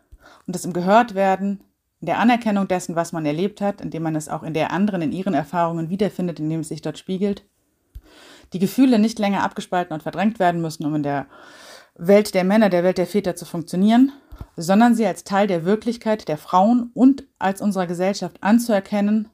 [0.47, 1.61] und dass im Gehörtwerden,
[2.01, 5.03] in der Anerkennung dessen, was man erlebt hat, indem man es auch in der anderen,
[5.03, 7.45] in ihren Erfahrungen wiederfindet, indem es sich dort spiegelt,
[8.53, 11.27] die Gefühle nicht länger abgespalten und verdrängt werden müssen, um in der
[11.97, 14.13] Welt der Männer, der Welt der Väter zu funktionieren,
[14.57, 19.29] sondern sie als Teil der Wirklichkeit der Frauen und als unserer Gesellschaft anzuerkennen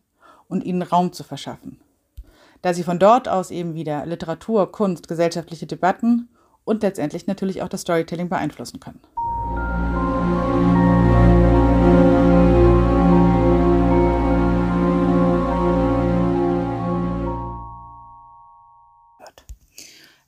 [0.48, 1.80] und ihnen Raum zu verschaffen.
[2.62, 6.28] Da sie von dort aus eben wieder Literatur, Kunst, gesellschaftliche Debatten
[6.64, 9.00] und letztendlich natürlich auch das Storytelling beeinflussen können.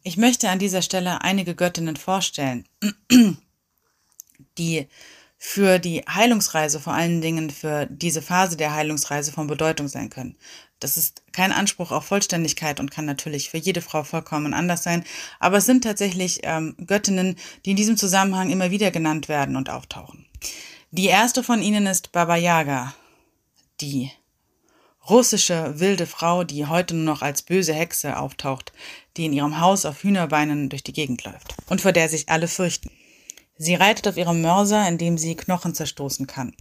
[0.03, 2.67] Ich möchte an dieser Stelle einige Göttinnen vorstellen,
[4.59, 4.89] die
[5.41, 10.37] für die Heilungsreise, vor allen Dingen für diese Phase der Heilungsreise von Bedeutung sein können.
[10.81, 15.05] Das ist kein Anspruch auf Vollständigkeit und kann natürlich für jede Frau vollkommen anders sein,
[15.39, 19.71] aber es sind tatsächlich ähm, Göttinnen, die in diesem Zusammenhang immer wieder genannt werden und
[19.71, 20.27] auftauchen.
[20.91, 22.95] Die erste von ihnen ist Baba Yaga,
[23.81, 24.11] die
[25.09, 28.73] russische wilde Frau, die heute nur noch als böse Hexe auftaucht,
[29.19, 32.49] die in ihrem Haus auf Hühnerbeinen durch die Gegend läuft und vor der sich alle
[32.49, 32.91] fürchten.
[33.59, 36.55] Sie reitet auf ihrem Mörser, indem sie Knochen zerstoßen kann.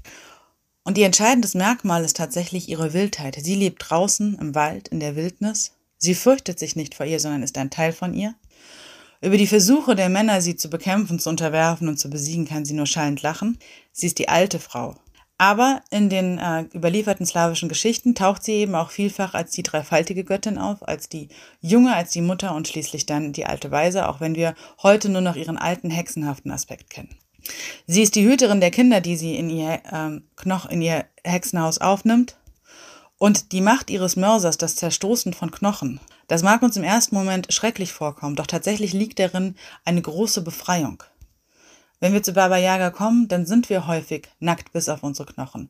[0.84, 3.38] Und ihr entscheidendes Merkmal ist tatsächlich ihre Wildheit.
[3.39, 5.74] Sie lebt draußen im Wald, in der Wildnis.
[5.97, 8.34] Sie fürchtet sich nicht vor ihr, sondern ist ein Teil von ihr.
[9.22, 12.74] Über die Versuche der Männer, sie zu bekämpfen, zu unterwerfen und zu besiegen, kann sie
[12.74, 13.58] nur schallend lachen.
[13.91, 14.95] Sie ist die alte Frau,
[15.38, 20.24] aber in den äh, überlieferten slawischen Geschichten taucht sie eben auch vielfach als die dreifaltige
[20.24, 21.30] Göttin auf, als die
[21.62, 25.22] Junge, als die Mutter und schließlich dann die alte Weise, auch wenn wir heute nur
[25.22, 27.16] noch ihren alten hexenhaften Aspekt kennen.
[27.86, 31.78] Sie ist die Hüterin der Kinder, die sie in ihr, ähm, Knoch, in ihr Hexenhaus
[31.78, 32.38] aufnimmt.
[33.20, 37.52] Und die Macht ihres Mörsers, das Zerstoßen von Knochen, das mag uns im ersten Moment
[37.52, 41.04] schrecklich vorkommen, doch tatsächlich liegt darin eine große Befreiung.
[42.00, 45.70] Wenn wir zu Baba Yaga kommen, dann sind wir häufig nackt bis auf unsere Knochen.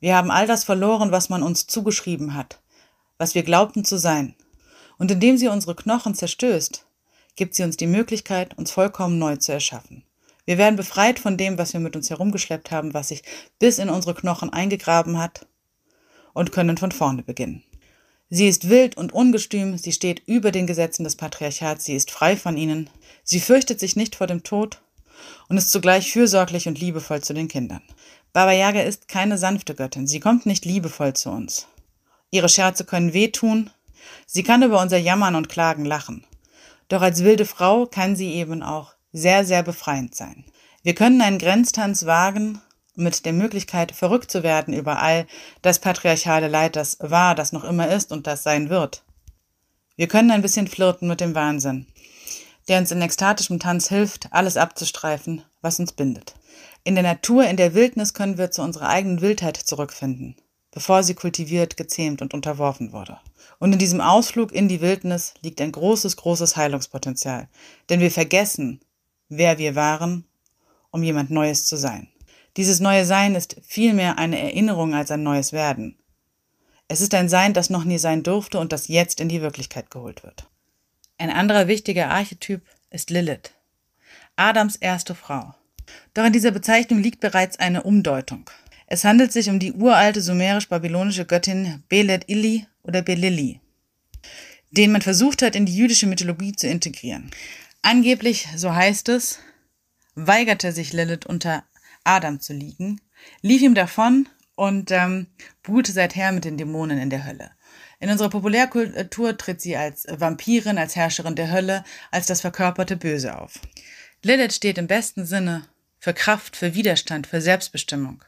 [0.00, 2.60] Wir haben all das verloren, was man uns zugeschrieben hat,
[3.16, 4.34] was wir glaubten zu sein.
[4.98, 6.84] Und indem sie unsere Knochen zerstößt,
[7.36, 10.02] gibt sie uns die Möglichkeit, uns vollkommen neu zu erschaffen.
[10.44, 13.22] Wir werden befreit von dem, was wir mit uns herumgeschleppt haben, was sich
[13.58, 15.46] bis in unsere Knochen eingegraben hat,
[16.32, 17.64] und können von vorne beginnen.
[18.30, 22.36] Sie ist wild und ungestüm, sie steht über den Gesetzen des Patriarchats, sie ist frei
[22.36, 22.90] von ihnen,
[23.24, 24.80] sie fürchtet sich nicht vor dem Tod
[25.48, 27.82] und ist zugleich fürsorglich und liebevoll zu den Kindern.
[28.32, 31.66] Baba Yaga ist keine sanfte Göttin, sie kommt nicht liebevoll zu uns.
[32.30, 33.70] Ihre Scherze können wehtun,
[34.26, 36.24] sie kann über unser Jammern und Klagen lachen.
[36.88, 40.44] Doch als wilde Frau kann sie eben auch sehr, sehr befreiend sein.
[40.82, 42.60] Wir können einen Grenztanz wagen
[42.94, 45.26] mit der Möglichkeit, verrückt zu werden über all
[45.62, 49.02] das patriarchale Leid, das war, das noch immer ist und das sein wird.
[49.96, 51.86] Wir können ein bisschen flirten mit dem Wahnsinn
[52.68, 56.34] der uns in ekstatischem Tanz hilft, alles abzustreifen, was uns bindet.
[56.84, 60.36] In der Natur, in der Wildnis können wir zu unserer eigenen Wildheit zurückfinden,
[60.70, 63.18] bevor sie kultiviert, gezähmt und unterworfen wurde.
[63.58, 67.48] Und in diesem Ausflug in die Wildnis liegt ein großes, großes Heilungspotenzial,
[67.88, 68.80] denn wir vergessen,
[69.28, 70.24] wer wir waren,
[70.90, 72.08] um jemand Neues zu sein.
[72.56, 75.98] Dieses neue Sein ist vielmehr eine Erinnerung als ein neues Werden.
[76.88, 79.90] Es ist ein Sein, das noch nie sein durfte und das jetzt in die Wirklichkeit
[79.90, 80.47] geholt wird.
[81.20, 83.50] Ein anderer wichtiger Archetyp ist Lilith,
[84.36, 85.52] Adams erste Frau.
[86.14, 88.48] Doch in dieser Bezeichnung liegt bereits eine Umdeutung.
[88.86, 93.60] Es handelt sich um die uralte sumerisch-babylonische Göttin Belet Illi oder Belili,
[94.70, 97.32] den man versucht hat, in die jüdische Mythologie zu integrieren.
[97.82, 99.40] Angeblich, so heißt es,
[100.14, 101.64] weigerte sich Lilith unter
[102.04, 103.00] Adam zu liegen,
[103.42, 105.26] lief ihm davon und ähm,
[105.64, 107.50] buhlte seither mit den Dämonen in der Hölle.
[108.00, 113.38] In unserer Populärkultur tritt sie als Vampirin, als Herrscherin der Hölle, als das verkörperte Böse
[113.38, 113.58] auf.
[114.22, 115.64] Lilith steht im besten Sinne
[115.98, 118.22] für Kraft, für Widerstand, für Selbstbestimmung.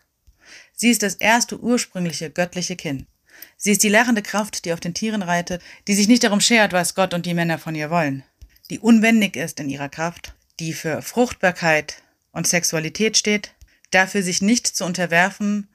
[0.75, 3.07] Sie ist das erste ursprüngliche göttliche Kind.
[3.57, 6.73] Sie ist die lachende Kraft, die auf den Tieren reitet, die sich nicht darum schert,
[6.73, 8.25] was Gott und die Männer von ihr wollen.
[8.71, 13.53] die unwendig ist in ihrer Kraft, die für Fruchtbarkeit und Sexualität steht,
[13.91, 15.69] dafür sich nicht zu unterwerfen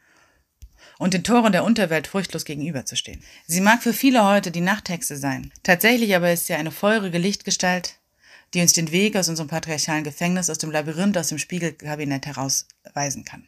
[0.97, 3.21] und den Toren der Unterwelt furchtlos gegenüberzustehen.
[3.47, 5.51] Sie mag für viele heute die Nachthexe sein.
[5.63, 7.95] Tatsächlich aber ist sie eine feurige Lichtgestalt,
[8.53, 13.25] die uns den Weg aus unserem patriarchalen Gefängnis, aus dem Labyrinth, aus dem Spiegelkabinett herausweisen
[13.25, 13.45] kann.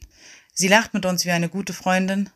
[0.54, 2.30] Sie lacht mit uns wie eine gute Freundin.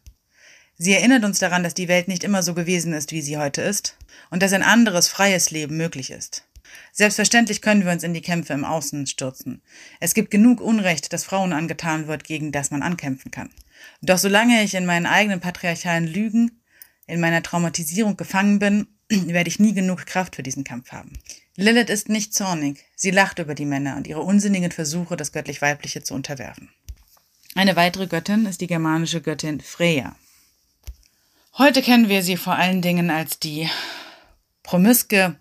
[0.78, 3.62] Sie erinnert uns daran, dass die Welt nicht immer so gewesen ist, wie sie heute
[3.62, 3.97] ist,
[4.30, 6.45] und dass ein anderes, freies Leben möglich ist.
[6.91, 9.62] Selbstverständlich können wir uns in die Kämpfe im Außen stürzen.
[9.99, 13.49] Es gibt genug Unrecht, das Frauen angetan wird, gegen das man ankämpfen kann.
[14.01, 16.62] Doch solange ich in meinen eigenen patriarchalen Lügen,
[17.07, 21.14] in meiner Traumatisierung gefangen bin, werde ich nie genug Kraft für diesen Kampf haben.
[21.55, 22.86] Lilith ist nicht zornig.
[22.95, 26.70] Sie lacht über die Männer und ihre unsinnigen Versuche, das göttlich-weibliche zu unterwerfen.
[27.53, 30.16] Eine weitere Göttin ist die germanische Göttin Freya.
[31.57, 33.70] Heute kennen wir sie vor allen Dingen als die
[34.64, 35.36] promiske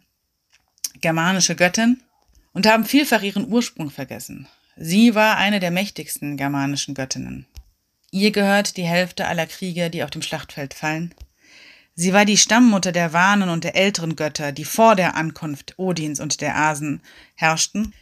[1.01, 2.03] germanische Göttin
[2.53, 4.46] und haben vielfach ihren Ursprung vergessen.
[4.76, 7.46] Sie war eine der mächtigsten germanischen Göttinnen.
[8.11, 11.14] Ihr gehört die Hälfte aller Kriege, die auf dem Schlachtfeld fallen.
[11.94, 16.18] Sie war die Stammmutter der Wahnen und der älteren Götter, die vor der Ankunft Odins
[16.18, 17.03] und der Asen
[17.34, 17.92] herrschten.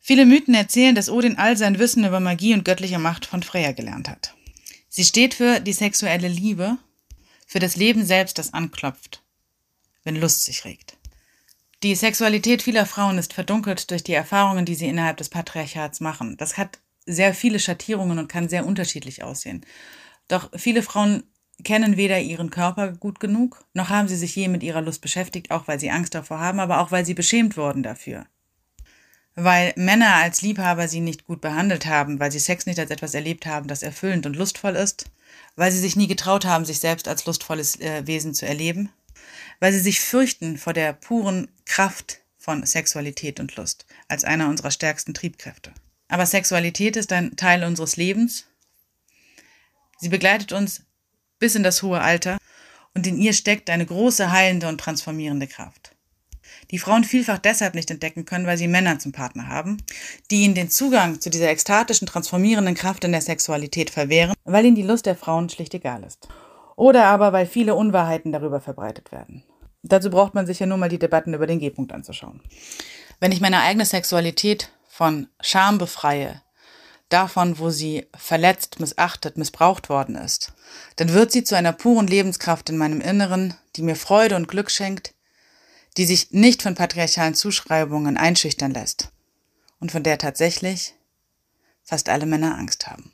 [0.00, 3.72] Viele Mythen erzählen, dass Odin all sein Wissen über Magie und göttliche Macht von Freya
[3.72, 4.34] gelernt hat.
[4.88, 6.78] Sie steht für die sexuelle Liebe,
[7.46, 9.22] für das Leben selbst, das anklopft,
[10.04, 10.95] wenn Lust sich regt.
[11.82, 16.36] Die Sexualität vieler Frauen ist verdunkelt durch die Erfahrungen, die sie innerhalb des Patriarchats machen.
[16.38, 19.64] Das hat sehr viele Schattierungen und kann sehr unterschiedlich aussehen.
[20.28, 21.24] Doch viele Frauen
[21.64, 25.50] kennen weder ihren Körper gut genug, noch haben sie sich je mit ihrer Lust beschäftigt,
[25.50, 28.26] auch weil sie Angst davor haben, aber auch weil sie beschämt wurden dafür.
[29.34, 33.14] Weil Männer als Liebhaber sie nicht gut behandelt haben, weil sie Sex nicht als etwas
[33.14, 35.06] erlebt haben, das erfüllend und lustvoll ist,
[35.56, 38.90] weil sie sich nie getraut haben, sich selbst als lustvolles äh, Wesen zu erleben,
[39.60, 44.70] weil sie sich fürchten vor der puren Kraft von Sexualität und Lust als einer unserer
[44.70, 45.72] stärksten Triebkräfte.
[46.08, 48.46] Aber Sexualität ist ein Teil unseres Lebens.
[49.98, 50.82] Sie begleitet uns
[51.38, 52.38] bis in das hohe Alter
[52.94, 55.96] und in ihr steckt eine große heilende und transformierende Kraft.
[56.70, 59.76] Die Frauen vielfach deshalb nicht entdecken können, weil sie Männer zum Partner haben,
[60.30, 64.74] die ihnen den Zugang zu dieser ekstatischen, transformierenden Kraft in der Sexualität verwehren, weil ihnen
[64.74, 66.28] die Lust der Frauen schlicht egal ist.
[66.76, 69.42] Oder aber weil viele Unwahrheiten darüber verbreitet werden.
[69.82, 72.40] Dazu braucht man sich ja nur mal die Debatten über den G-Punkt anzuschauen.
[73.18, 76.42] Wenn ich meine eigene Sexualität von Scham befreie,
[77.08, 80.52] davon, wo sie verletzt, missachtet, missbraucht worden ist,
[80.96, 84.70] dann wird sie zu einer puren Lebenskraft in meinem Inneren, die mir Freude und Glück
[84.70, 85.14] schenkt,
[85.96, 89.12] die sich nicht von patriarchalen Zuschreibungen einschüchtern lässt
[89.80, 90.94] und von der tatsächlich
[91.82, 93.12] fast alle Männer Angst haben.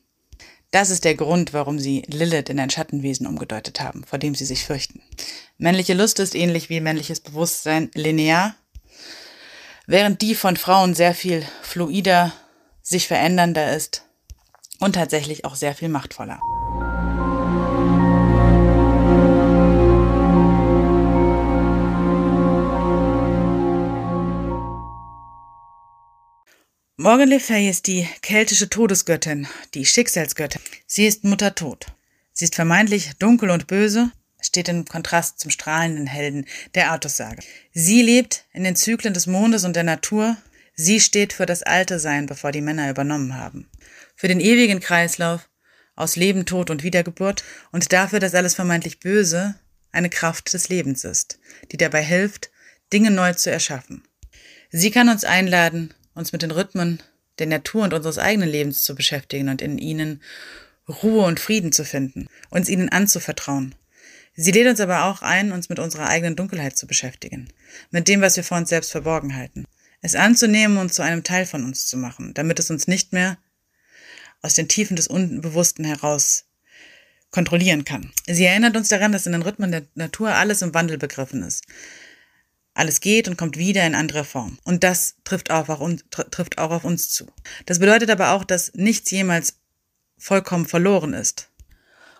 [0.72, 4.46] Das ist der Grund, warum sie Lilith in ein Schattenwesen umgedeutet haben, vor dem sie
[4.46, 5.00] sich fürchten.
[5.58, 8.56] Männliche Lust ist ähnlich wie männliches Bewusstsein linear
[9.86, 12.32] während die von Frauen sehr viel fluider,
[12.82, 14.04] sich verändernder ist
[14.80, 16.40] und tatsächlich auch sehr viel machtvoller.
[27.02, 30.60] Morgan Le Fay ist die keltische Todesgöttin, die Schicksalsgöttin.
[30.86, 31.86] Sie ist Mutter Tod.
[32.32, 36.46] Sie ist vermeintlich dunkel und böse, steht im Kontrast zum strahlenden Helden
[36.76, 37.42] der Artussage.
[37.72, 40.36] Sie lebt in den Zyklen des Mondes und der Natur.
[40.76, 43.68] Sie steht für das Alte Sein, bevor die Männer übernommen haben.
[44.14, 45.48] Für den ewigen Kreislauf
[45.96, 47.42] aus Leben, Tod und Wiedergeburt
[47.72, 49.56] und dafür, dass alles vermeintlich Böse
[49.90, 51.40] eine Kraft des Lebens ist,
[51.72, 52.52] die dabei hilft,
[52.92, 54.04] Dinge neu zu erschaffen.
[54.70, 57.02] Sie kann uns einladen, uns mit den Rhythmen
[57.38, 60.22] der Natur und unseres eigenen Lebens zu beschäftigen und in ihnen
[60.88, 63.74] Ruhe und Frieden zu finden, uns ihnen anzuvertrauen
[64.34, 67.48] Sie lädt uns aber auch ein, uns mit unserer eigenen Dunkelheit zu beschäftigen,
[67.90, 69.66] mit dem, was wir vor uns selbst verborgen halten,
[70.00, 73.36] es anzunehmen und zu einem Teil von uns zu machen, damit es uns nicht mehr
[74.40, 76.46] aus den Tiefen des Unbewussten heraus
[77.30, 78.10] kontrollieren kann.
[78.26, 81.64] Sie erinnert uns daran, dass in den Rhythmen der Natur alles im Wandel begriffen ist.
[82.74, 84.58] Alles geht und kommt wieder in anderer Form.
[84.64, 87.26] Und das trifft auch, auf uns, trifft auch auf uns zu.
[87.66, 89.58] Das bedeutet aber auch, dass nichts jemals
[90.16, 91.50] vollkommen verloren ist.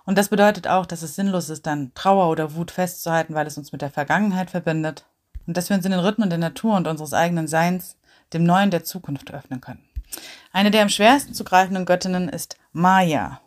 [0.05, 3.57] Und das bedeutet auch, dass es sinnlos ist, dann Trauer oder Wut festzuhalten, weil es
[3.57, 5.07] uns mit der Vergangenheit verbindet.
[5.47, 7.97] Und dass wir uns in den Rhythmen der Natur und unseres eigenen Seins
[8.33, 9.83] dem Neuen der Zukunft öffnen können.
[10.53, 13.41] Eine der am schwersten zu greifenden Göttinnen ist Maya.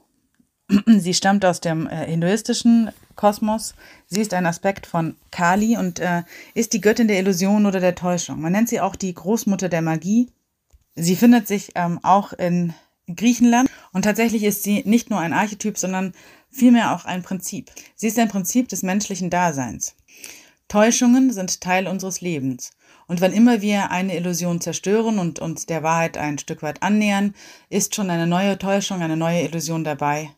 [0.87, 3.75] Sie stammt aus dem äh, hinduistischen Kosmos.
[4.07, 7.95] Sie ist ein Aspekt von Kali und äh, ist die Göttin der Illusion oder der
[7.95, 8.41] Täuschung.
[8.41, 10.29] Man nennt sie auch die Großmutter der Magie.
[10.95, 12.73] Sie findet sich ähm, auch in
[13.13, 16.13] Griechenland und tatsächlich ist sie nicht nur ein Archetyp, sondern
[16.49, 17.71] vielmehr auch ein Prinzip.
[17.95, 19.95] Sie ist ein Prinzip des menschlichen Daseins.
[20.67, 22.71] Täuschungen sind Teil unseres Lebens
[23.05, 27.35] Und wann immer wir eine Illusion zerstören und uns der Wahrheit ein Stück weit annähern,
[27.69, 30.31] ist schon eine neue Täuschung, eine neue Illusion dabei,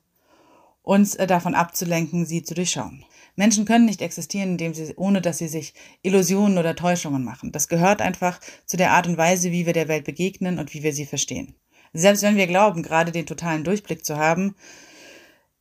[0.87, 3.03] uns äh, davon abzulenken, sie zu durchschauen.
[3.35, 7.51] Menschen können nicht existieren, indem sie, ohne dass sie sich Illusionen oder Täuschungen machen.
[7.51, 10.83] Das gehört einfach zu der Art und Weise, wie wir der Welt begegnen und wie
[10.83, 11.55] wir sie verstehen.
[11.93, 14.55] Selbst wenn wir glauben, gerade den totalen Durchblick zu haben,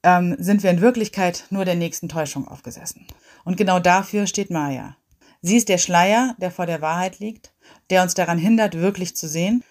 [0.04, 3.06] ähm, sind wir in Wirklichkeit nur der nächsten Täuschung aufgesessen.
[3.44, 4.96] Und genau dafür steht Maya.
[5.42, 7.52] Sie ist der Schleier, der vor der Wahrheit liegt,
[7.90, 9.64] der uns daran hindert, wirklich zu sehen.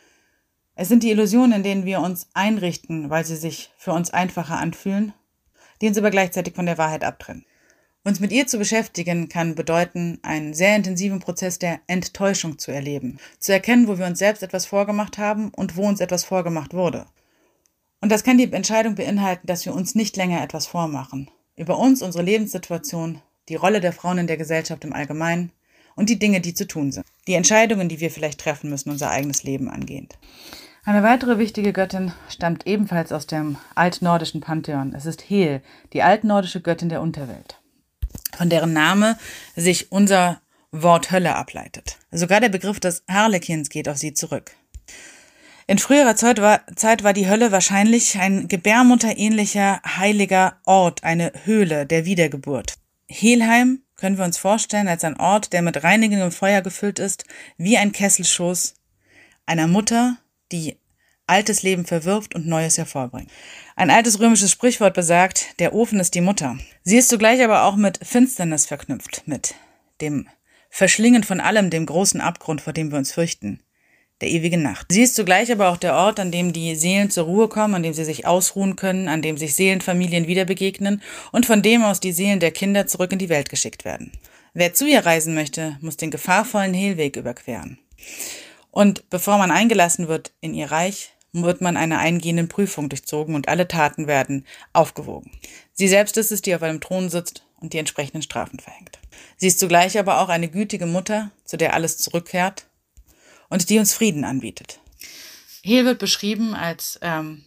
[0.76, 4.58] Es sind die Illusionen, in denen wir uns einrichten, weil sie sich für uns einfacher
[4.58, 5.14] anfühlen,
[5.82, 7.46] die uns aber gleichzeitig von der Wahrheit abtrennen.
[8.04, 13.18] Uns mit ihr zu beschäftigen kann bedeuten, einen sehr intensiven Prozess der Enttäuschung zu erleben,
[13.40, 17.08] zu erkennen, wo wir uns selbst etwas vorgemacht haben und wo uns etwas vorgemacht wurde.
[18.02, 21.32] Und das kann die Entscheidung beinhalten, dass wir uns nicht länger etwas vormachen.
[21.56, 25.52] Über uns, unsere Lebenssituation, die Rolle der Frauen in der Gesellschaft im Allgemeinen,
[25.96, 27.06] und die Dinge, die zu tun sind.
[27.26, 30.18] Die Entscheidungen, die wir vielleicht treffen müssen, unser eigenes Leben angehend.
[30.88, 34.94] Eine weitere wichtige Göttin stammt ebenfalls aus dem altnordischen Pantheon.
[34.94, 35.64] Es ist Hel,
[35.94, 37.60] die altnordische Göttin der Unterwelt,
[38.38, 39.18] von deren Name
[39.56, 41.98] sich unser Wort Hölle ableitet.
[42.12, 44.52] Sogar der Begriff des Harlekins geht auf sie zurück.
[45.66, 51.88] In früherer Zeit war, Zeit war die Hölle wahrscheinlich ein gebärmutterähnlicher heiliger Ort, eine Höhle
[51.88, 52.76] der Wiedergeburt.
[53.08, 57.26] Helheim können wir uns vorstellen als ein Ort, der mit reinigendem Feuer gefüllt ist,
[57.58, 58.76] wie ein Kesselschoß
[59.48, 60.18] einer Mutter,
[60.56, 60.78] die
[61.28, 63.32] altes Leben verwirft und Neues hervorbringt.
[63.76, 66.58] Ein altes römisches Sprichwort besagt, der Ofen ist die Mutter.
[66.84, 69.56] Sie ist zugleich aber auch mit Finsternis verknüpft, mit
[70.02, 70.28] dem
[70.70, 73.62] Verschlingen von allem, dem großen Abgrund, vor dem wir uns fürchten
[74.22, 74.88] der ewigen Nacht.
[74.90, 77.84] Sie ist zugleich aber auch der Ort, an dem die Seelen zur Ruhe kommen, an
[77.84, 81.02] dem sie sich ausruhen können, an dem sich Seelenfamilien wieder begegnen
[81.32, 84.12] und von dem aus die Seelen der Kinder zurück in die Welt geschickt werden.
[84.54, 87.78] Wer zu ihr reisen möchte, muss den gefahrvollen Hehlweg überqueren.
[88.76, 93.48] Und bevor man eingelassen wird in ihr Reich, wird man einer eingehenden Prüfung durchzogen und
[93.48, 95.32] alle Taten werden aufgewogen.
[95.72, 99.00] Sie selbst ist es, die auf einem Thron sitzt und die entsprechenden Strafen verhängt.
[99.38, 102.66] Sie ist zugleich aber auch eine gütige Mutter, zu der alles zurückkehrt
[103.48, 104.82] und die uns Frieden anbietet.
[105.64, 107.46] Hel wird beschrieben als ähm,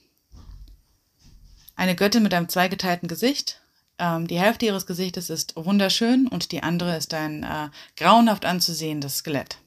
[1.76, 3.60] eine Göttin mit einem zweigeteilten Gesicht.
[3.98, 7.68] Ähm, die Hälfte ihres Gesichtes ist wunderschön und die andere ist ein äh,
[7.98, 9.58] grauenhaft anzusehendes Skelett.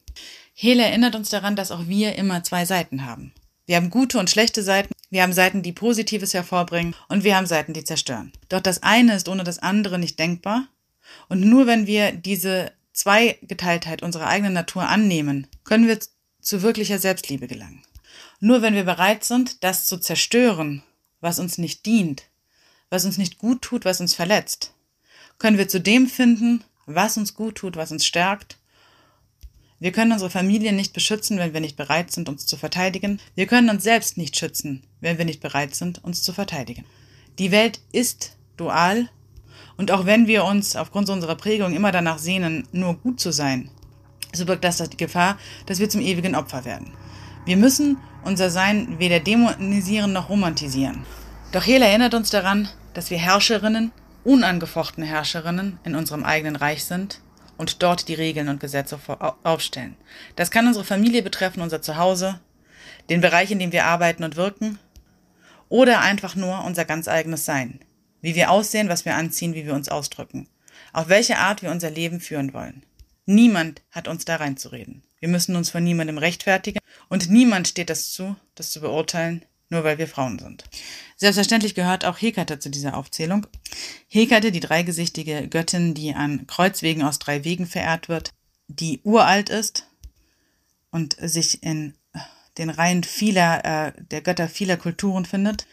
[0.64, 3.34] Hel erinnert uns daran, dass auch wir immer zwei Seiten haben.
[3.66, 7.48] Wir haben gute und schlechte Seiten, wir haben Seiten, die Positives hervorbringen und wir haben
[7.48, 8.32] Seiten, die zerstören.
[8.48, 10.68] Doch das eine ist ohne das andere nicht denkbar.
[11.30, 15.98] Und nur wenn wir diese Zweigeteiltheit unserer eigenen Natur annehmen, können wir
[16.42, 17.82] zu wirklicher Selbstliebe gelangen.
[18.40, 20.84] Nur wenn wir bereit sind, das zu zerstören,
[21.22, 22.26] was uns nicht dient,
[22.92, 24.76] was uns nicht gut tut, was uns verletzt,
[25.40, 28.60] können wir zu dem finden, was uns gut tut, was uns stärkt.
[29.82, 33.20] Wir können unsere Familie nicht beschützen, wenn wir nicht bereit sind, uns zu verteidigen.
[33.34, 36.86] Wir können uns selbst nicht schützen, wenn wir nicht bereit sind, uns zu verteidigen.
[37.40, 39.10] Die Welt ist dual
[39.78, 43.72] und auch wenn wir uns aufgrund unserer Prägung immer danach sehnen, nur gut zu sein,
[44.34, 46.92] so birgt das die Gefahr, dass wir zum ewigen Opfer werden.
[47.46, 51.06] Wir müssen unser Sein weder dämonisieren noch romantisieren.
[51.54, 53.92] Doch Hel erinnert uns daran, dass wir Herrscherinnen,
[54.24, 57.20] unangefochtene Herrscherinnen in unserem eigenen Reich sind
[57.62, 59.00] und dort die Regeln und Gesetze
[59.44, 59.96] aufstellen.
[60.36, 62.40] Das kann unsere Familie betreffen, unser Zuhause,
[63.12, 64.80] den Bereich, in dem wir arbeiten und wirken,
[65.70, 67.80] oder einfach nur unser ganz eigenes Sein.
[68.20, 70.50] Wie wir aussehen, was wir anziehen, wie wir uns ausdrücken.
[70.92, 72.82] Auf welche Art wir unser Leben führen wollen.
[73.28, 75.04] Niemand hat uns da reinzureden.
[75.20, 79.84] Wir müssen uns von niemandem rechtfertigen und niemand steht das zu, das zu beurteilen, nur
[79.84, 80.66] weil wir Frauen sind.
[81.16, 83.48] Selbstverständlich gehört auch Hekate zu dieser Aufzählung.
[84.08, 88.34] Hekate, die dreigesichtige Göttin, die an Kreuzwegen aus drei Wegen verehrt wird,
[88.68, 89.88] die uralt ist
[90.92, 91.96] und sich in
[92.58, 95.66] den Reihen vieler, äh, der Götter vieler Kulturen findet,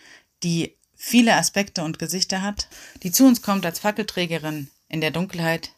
[0.42, 2.68] die viele Aspekte und Gesichter hat,
[3.02, 5.72] die zu uns kommt als Fackelträgerin in der Dunkelheit,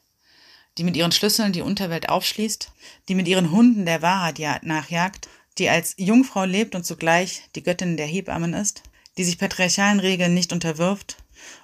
[0.79, 2.71] die mit ihren Schlüsseln die Unterwelt aufschließt,
[3.09, 5.29] die mit ihren Hunden der Wahrheit nachjagt,
[5.61, 8.83] die als Jungfrau lebt und zugleich die Göttin der Hebammen ist,
[9.19, 11.19] die sich patriarchalen Regeln nicht unterwirft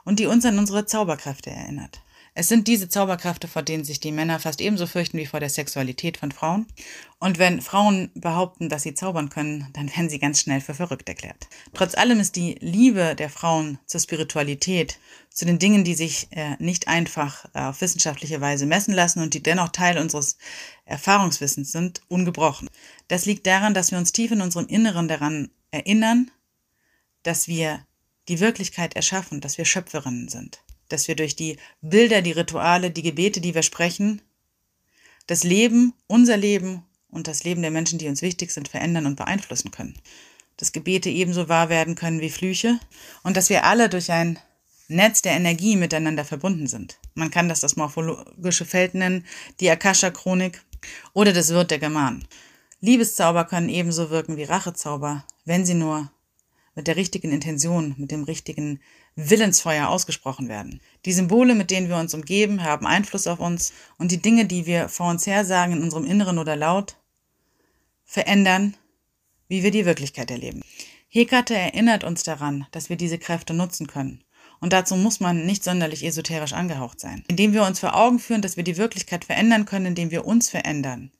[0.05, 2.03] und die uns an unsere Zauberkräfte erinnert.
[2.39, 5.49] Es sind diese Zauberkräfte, vor denen sich die Männer fast ebenso fürchten wie vor der
[5.49, 6.67] Sexualität von Frauen.
[7.19, 11.09] Und wenn Frauen behaupten, dass sie zaubern können, dann werden sie ganz schnell für verrückt
[11.09, 11.49] erklärt.
[11.73, 14.99] Trotz allem ist die Liebe der Frauen zur Spiritualität,
[15.31, 19.33] zu den Dingen, die sich äh, nicht einfach äh, auf wissenschaftliche Weise messen lassen und
[19.33, 20.37] die dennoch Teil unseres
[20.85, 22.69] Erfahrungswissens sind, ungebrochen.
[23.09, 26.31] Das liegt daran, dass wir uns tief in unserem Inneren daran erinnern,
[27.23, 27.87] dass wir
[28.29, 33.03] die Wirklichkeit erschaffen, dass wir Schöpferinnen sind dass wir durch die Bilder, die Rituale, die
[33.03, 34.23] Gebete, die wir sprechen,
[35.27, 39.17] das Leben, unser Leben und das Leben der Menschen, die uns wichtig sind, verändern und
[39.17, 39.99] beeinflussen können.
[40.57, 42.79] Dass Gebete ebenso wahr werden können wie Flüche
[43.23, 44.39] und dass wir alle durch ein
[44.89, 46.99] Netz der Energie miteinander verbunden sind.
[47.15, 49.27] Man kann das das morphologische Feld nennen,
[49.59, 50.63] die Akasha-Chronik
[51.13, 52.27] oder das Wirt der Germanen.
[52.81, 56.11] Liebeszauber können ebenso wirken wie Rachezauber, wenn sie nur
[56.75, 58.81] mit der richtigen Intention, mit dem richtigen
[59.17, 60.81] Willensfeuer ausgesprochen werden.
[61.07, 64.67] Die Symbole, mit denen wir uns umgeben, haben Einfluss auf uns und die Dinge, die
[64.67, 66.97] wir vor uns her sagen in unserem Inneren oder laut,
[68.05, 68.77] verändern,
[69.49, 70.63] wie wir die Wirklichkeit erleben.
[71.09, 74.23] Hekate erinnert uns daran, dass wir diese Kräfte nutzen können.
[74.61, 77.25] Und dazu muss man nicht sonderlich esoterisch angehaucht sein.
[77.29, 80.51] Indem wir uns vor Augen führen, dass wir die Wirklichkeit verändern können, indem wir uns
[80.51, 81.11] verändern,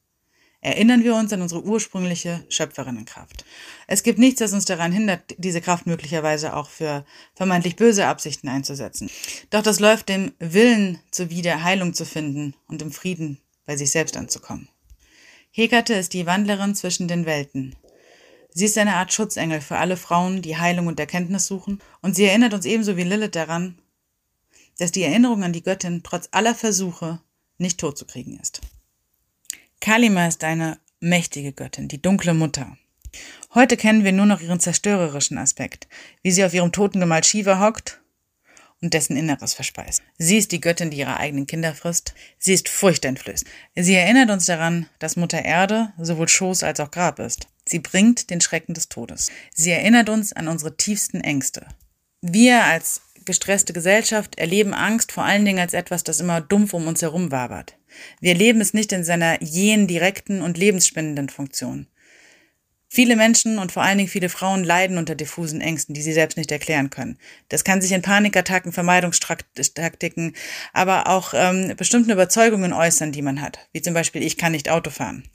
[0.67, 3.45] erinnern wir uns an unsere ursprüngliche Schöpferinnenkraft.
[3.87, 7.05] Es gibt nichts, das uns daran hindert, diese Kraft möglicherweise auch für
[7.35, 9.09] vermeintlich böse Absichten einzusetzen.
[9.51, 14.17] Doch das läuft dem Willen zuwider, Heilung zu finden und im Frieden bei sich selbst
[14.17, 14.69] anzukommen.
[15.53, 17.77] Hekate ist die Wandlerin zwischen den Welten.
[18.51, 22.25] Sie ist eine Art Schutzengel für alle Frauen, die Heilung und Erkenntnis suchen, und sie
[22.25, 23.79] erinnert uns ebenso wie Lilith daran,
[24.79, 27.21] dass die Erinnerung an die Göttin trotz aller Versuche
[27.57, 28.61] nicht totzukriegen ist.
[29.81, 32.77] Kalima ist eine mächtige Göttin, die dunkle Mutter.
[33.55, 35.89] Heute kennen wir nur noch ihren zerstörerischen Aspekt,
[36.23, 38.01] wie sie auf ihrem Totengemahl Shiva hockt
[38.83, 40.03] und dessen Inneres verspeist.
[40.19, 42.15] Sie ist die Göttin, die ihre eigenen Kinder frisst.
[42.39, 43.51] Sie ist furchteinflößend.
[43.75, 47.49] Sie erinnert uns daran, dass Mutter Erde sowohl Schoß als auch Grab ist.
[47.65, 49.31] Sie bringt den Schrecken des Todes.
[49.55, 51.67] Sie erinnert uns an unsere tiefsten Ängste.
[52.21, 56.87] Wir als gestresste Gesellschaft erleben Angst vor allen Dingen als etwas, das immer dumpf um
[56.87, 57.76] uns herum wabert.
[58.21, 61.87] Wir erleben es nicht in seiner jenen direkten und lebensspendenden Funktion.
[62.89, 66.39] Viele Menschen und vor allen Dingen viele Frauen leiden unter diffusen Ängsten, die sie selbst
[66.39, 67.19] nicht erklären können.
[67.49, 70.35] Das kann sich in Panikattacken, Vermeidungstaktiken,
[70.73, 74.71] aber auch ähm, bestimmten Überzeugungen äußern, die man hat, wie zum Beispiel ich kann nicht
[74.71, 75.29] Auto fahren.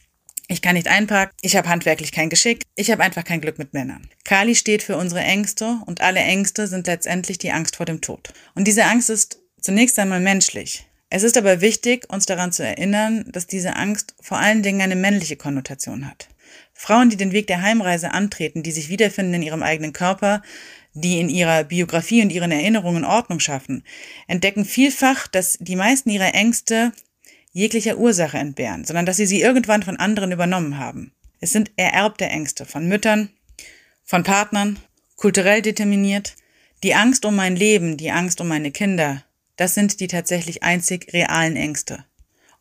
[0.48, 3.74] Ich kann nicht einparken, ich habe handwerklich kein Geschick, ich habe einfach kein Glück mit
[3.74, 4.10] Männern.
[4.26, 8.34] Kali steht für unsere Ängste und alle Ängste sind letztendlich die Angst vor dem Tod.
[8.56, 10.88] Und diese Angst ist zunächst einmal menschlich.
[11.14, 14.96] Es ist aber wichtig, uns daran zu erinnern, dass diese Angst vor allen Dingen eine
[14.96, 16.30] männliche Konnotation hat.
[16.74, 20.42] Frauen, die den Weg der Heimreise antreten, die sich wiederfinden in ihrem eigenen Körper,
[20.94, 23.84] die in ihrer Biografie und ihren Erinnerungen Ordnung schaffen,
[24.28, 26.94] entdecken vielfach, dass die meisten ihrer Ängste
[27.52, 31.12] jeglicher Ursache entbehren, sondern dass sie sie irgendwann von anderen übernommen haben.
[31.42, 33.32] Es sind ererbte Ängste von Müttern,
[34.06, 34.80] von Partnern,
[35.18, 36.36] kulturell determiniert.
[36.84, 39.26] Die Angst um mein Leben, die Angst um meine Kinder,
[39.62, 42.04] das sind die tatsächlich einzig realen Ängste.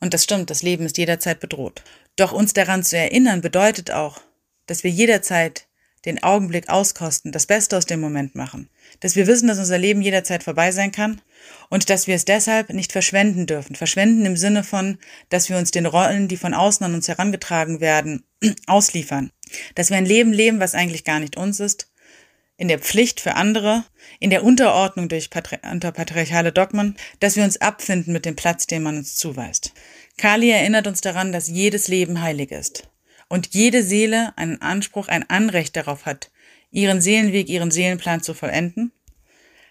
[0.01, 1.83] Und das stimmt, das Leben ist jederzeit bedroht.
[2.17, 4.21] Doch uns daran zu erinnern bedeutet auch,
[4.67, 5.67] dass wir jederzeit
[6.05, 8.69] den Augenblick auskosten, das Beste aus dem Moment machen.
[9.01, 11.23] Dass wir wissen, dass unser Leben jederzeit vorbei sein kann
[11.71, 13.77] und dass wir es deshalb nicht verschwenden dürfen.
[13.77, 14.99] Verschwenden im Sinne von,
[15.31, 18.25] dass wir uns den Rollen, die von außen an uns herangetragen werden,
[18.67, 19.31] ausliefern.
[19.75, 21.90] Dass wir ein Leben leben, was eigentlich gar nicht uns ist
[22.61, 23.85] in der Pflicht für andere,
[24.19, 28.67] in der Unterordnung durch patri unter patriarchale Dogmen, dass wir uns abfinden mit dem Platz,
[28.67, 29.73] den man uns zuweist.
[30.19, 32.87] Kali erinnert uns daran, dass jedes Leben heilig ist
[33.29, 36.31] und jede Seele einen Anspruch, ein Anrecht darauf hat,
[36.71, 38.93] ihren Seelenweg, ihren Seelenplan zu vollenden,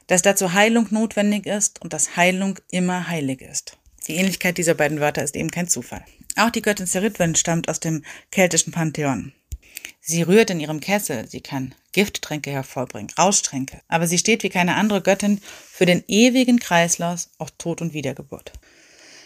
[0.07, 3.77] dass dazu Heilung notwendig ist und dass Heilung immer heilig ist.
[4.07, 6.03] Die Ähnlichkeit dieser beiden Wörter ist eben kein Zufall.
[6.37, 9.31] Auch die Göttin Seritwen stammt aus dem keltischen Pantheon.
[10.01, 14.75] Sie rührt in ihrem Kessel, sie kann Gifttränke hervorbringen, Rauschtränke, aber sie steht wie keine
[14.75, 18.53] andere Göttin für den ewigen Kreislauf auch Tod und Wiedergeburt.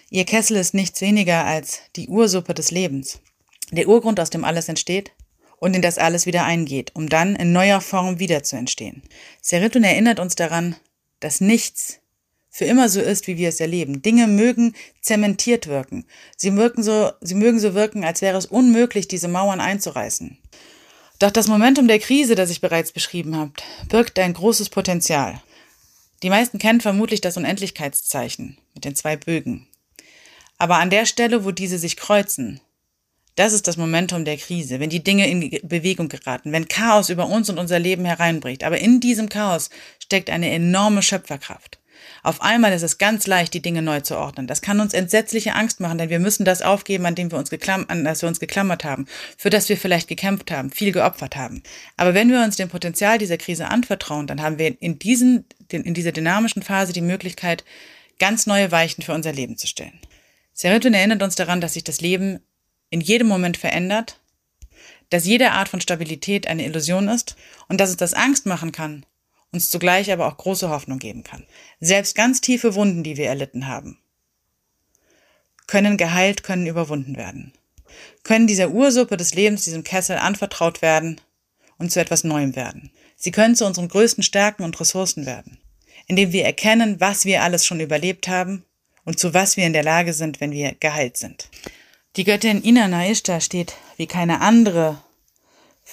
[0.10, 3.20] Ihr Kessel ist nichts weniger als die Ursuppe des Lebens,
[3.72, 5.12] der Urgrund, aus dem alles entsteht
[5.58, 9.02] und in das alles wieder eingeht, um dann in neuer Form wieder zu entstehen.
[9.42, 10.76] Seritun erinnert uns daran,
[11.20, 12.00] dass nichts
[12.56, 14.04] für immer so ist, wie wir es erleben.
[14.04, 16.06] Dinge mögen zementiert wirken.
[16.38, 20.38] Sie, wirken so, sie mögen so wirken, als wäre es unmöglich, diese Mauern einzureißen.
[21.18, 23.54] Doch das Momentum der Krise, das ich bereits beschrieben habe,
[23.90, 25.42] birgt ein großes Potenzial.
[26.22, 29.68] Die meisten kennen vermutlich das Unendlichkeitszeichen mit den zwei Bögen.
[30.60, 32.62] Aber an der Stelle, wo diese sich kreuzen,
[33.36, 37.26] das ist das Momentum der Krise, wenn die Dinge in Bewegung geraten, wenn Chaos über
[37.26, 38.64] uns und unser Leben hereinbricht.
[38.64, 41.80] Aber in diesem Chaos steckt eine enorme Schöpferkraft.
[42.24, 44.48] Auf einmal ist es ganz leicht, die Dinge neu zu ordnen.
[44.48, 47.50] Das kann uns entsetzliche Angst machen, denn wir müssen das aufgeben, an dem wir uns
[47.50, 49.08] geklammert, an das wir uns geklammert haben,
[49.38, 51.64] für das wir vielleicht gekämpft haben, viel geopfert haben.
[51.98, 55.94] Aber wenn wir uns dem Potenzial dieser Krise anvertrauen, dann haben wir in diesen, in
[55.94, 57.66] dieser dynamischen Phase die Möglichkeit,
[58.20, 60.00] ganz neue Weichen für unser Leben zu stellen.
[60.54, 62.40] Serotonin erinnert uns daran, dass sich das Leben
[62.90, 64.22] in jedem Moment verändert,
[65.10, 67.36] dass jede Art von Stabilität eine Illusion ist
[67.68, 69.06] und dass es das Angst machen kann,
[69.54, 71.46] uns zugleich aber auch große Hoffnung geben kann.
[71.80, 74.00] Selbst ganz tiefe Wunden, die wir erlitten haben,
[75.68, 77.54] können geheilt, können überwunden werden.
[78.24, 81.22] können dieser Ursuppe des Lebens, diesem Kessel anvertraut werden
[81.78, 82.92] und zu etwas Neuem werden.
[83.16, 85.60] Sie können zu unseren größten Stärken und Ressourcen werden,
[86.08, 88.66] indem wir erkennen, was wir alles schon überlebt haben
[89.06, 91.50] und zu was wir in der Lage sind, wenn wir geheilt sind.
[92.16, 95.02] Die Göttin Inanna Ishtar steht wie keine andere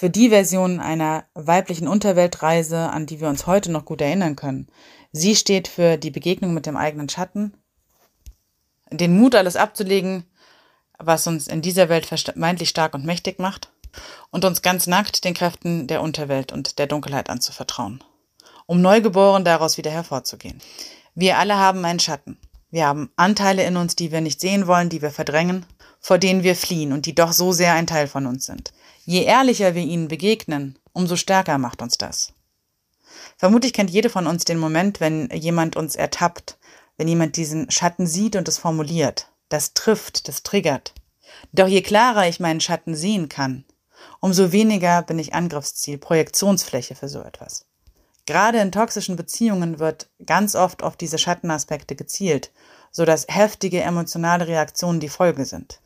[0.01, 4.67] für die Version einer weiblichen Unterweltreise, an die wir uns heute noch gut erinnern können.
[5.13, 7.53] Sie steht für die Begegnung mit dem eigenen Schatten,
[8.91, 10.25] den Mut, alles abzulegen,
[10.99, 13.73] was uns in dieser Welt vermeintlich stark und mächtig macht,
[14.31, 18.03] und uns ganz nackt den Kräften der Unterwelt und der Dunkelheit anzuvertrauen,
[18.65, 20.63] um neugeboren daraus wieder hervorzugehen.
[21.15, 22.39] Wir alle haben einen Schatten.
[22.71, 25.67] Wir haben Anteile in uns, die wir nicht sehen wollen, die wir verdrängen,
[26.01, 28.73] vor denen wir fliehen und die doch so sehr ein Teil von uns sind.
[29.05, 32.33] Je ehrlicher wir ihnen begegnen, umso stärker macht uns das.
[33.37, 36.59] Vermutlich kennt jede von uns den Moment, wenn jemand uns ertappt,
[36.97, 39.29] wenn jemand diesen Schatten sieht und es formuliert.
[39.49, 40.95] Das trifft, das triggert.
[41.53, 43.65] Doch je klarer ich meinen Schatten sehen kann,
[44.21, 47.67] umso weniger bin ich Angriffsziel, Projektionsfläche für so etwas.
[48.27, 52.53] Gerade in toxischen Beziehungen wird ganz oft auf diese Schattenaspekte gezielt,
[52.93, 55.81] so dass heftige emotionale Reaktionen die Folge sind.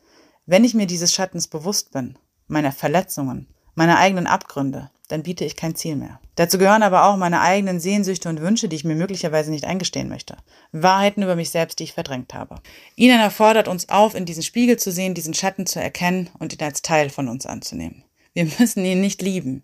[0.47, 2.17] Wenn ich mir dieses Schattens bewusst bin,
[2.47, 6.19] meiner Verletzungen, meiner eigenen Abgründe, dann biete ich kein Ziel mehr.
[6.35, 10.07] Dazu gehören aber auch meine eigenen Sehnsüchte und Wünsche, die ich mir möglicherweise nicht eingestehen
[10.07, 10.37] möchte.
[10.71, 12.57] Wahrheiten über mich selbst, die ich verdrängt habe.
[12.95, 16.63] Ihnen erfordert uns auf, in diesen Spiegel zu sehen, diesen Schatten zu erkennen und ihn
[16.63, 18.03] als Teil von uns anzunehmen.
[18.33, 19.63] Wir müssen ihn nicht lieben.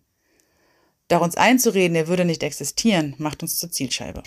[1.09, 4.23] Doch uns einzureden, er würde nicht existieren, macht uns zur Zielscheibe.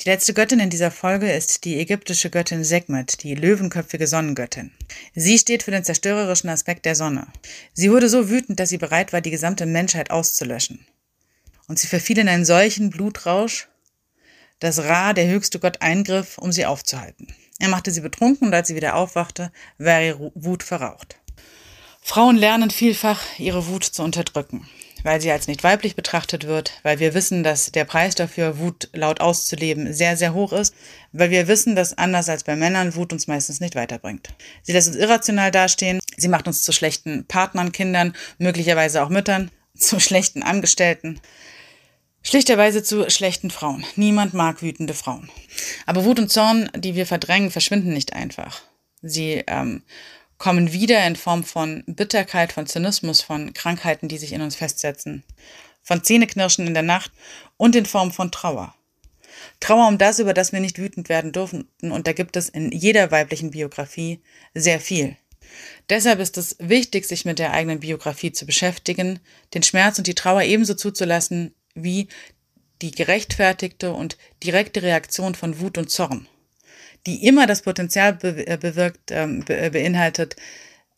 [0.00, 4.70] Die letzte Göttin in dieser Folge ist die ägyptische Göttin Sekhmet, die löwenköpfige Sonnengöttin.
[5.16, 7.26] Sie steht für den zerstörerischen Aspekt der Sonne.
[7.74, 10.86] Sie wurde so wütend, dass sie bereit war, die gesamte Menschheit auszulöschen.
[11.66, 13.66] Und sie verfiel in einen solchen Blutrausch,
[14.60, 17.34] dass Ra, der höchste Gott, eingriff, um sie aufzuhalten.
[17.58, 21.16] Er machte sie betrunken und als sie wieder aufwachte, war ihre Wut verraucht.
[22.02, 24.64] Frauen lernen vielfach, ihre Wut zu unterdrücken
[25.02, 28.88] weil sie als nicht weiblich betrachtet wird, weil wir wissen, dass der Preis dafür, Wut
[28.92, 30.74] laut auszuleben, sehr, sehr hoch ist,
[31.12, 34.28] weil wir wissen, dass anders als bei Männern Wut uns meistens nicht weiterbringt.
[34.62, 39.50] Sie lässt uns irrational dastehen, sie macht uns zu schlechten Partnern, Kindern, möglicherweise auch Müttern,
[39.74, 41.20] zu schlechten Angestellten.
[42.22, 43.84] Schlichterweise zu schlechten Frauen.
[43.96, 45.30] Niemand mag wütende Frauen.
[45.86, 48.62] Aber Wut und Zorn, die wir verdrängen, verschwinden nicht einfach.
[49.00, 49.82] Sie ähm,
[50.38, 55.24] kommen wieder in Form von Bitterkeit, von Zynismus, von Krankheiten, die sich in uns festsetzen,
[55.82, 57.10] von Zähneknirschen in der Nacht
[57.56, 58.74] und in Form von Trauer.
[59.60, 62.72] Trauer um das, über das wir nicht wütend werden dürfen, und da gibt es in
[62.72, 64.20] jeder weiblichen Biografie
[64.54, 65.16] sehr viel.
[65.88, 69.20] Deshalb ist es wichtig, sich mit der eigenen Biografie zu beschäftigen,
[69.54, 72.08] den Schmerz und die Trauer ebenso zuzulassen wie
[72.82, 76.28] die gerechtfertigte und direkte Reaktion von Wut und Zorn
[77.06, 80.36] die immer das Potenzial äh, bewirkt, ähm, äh, beinhaltet,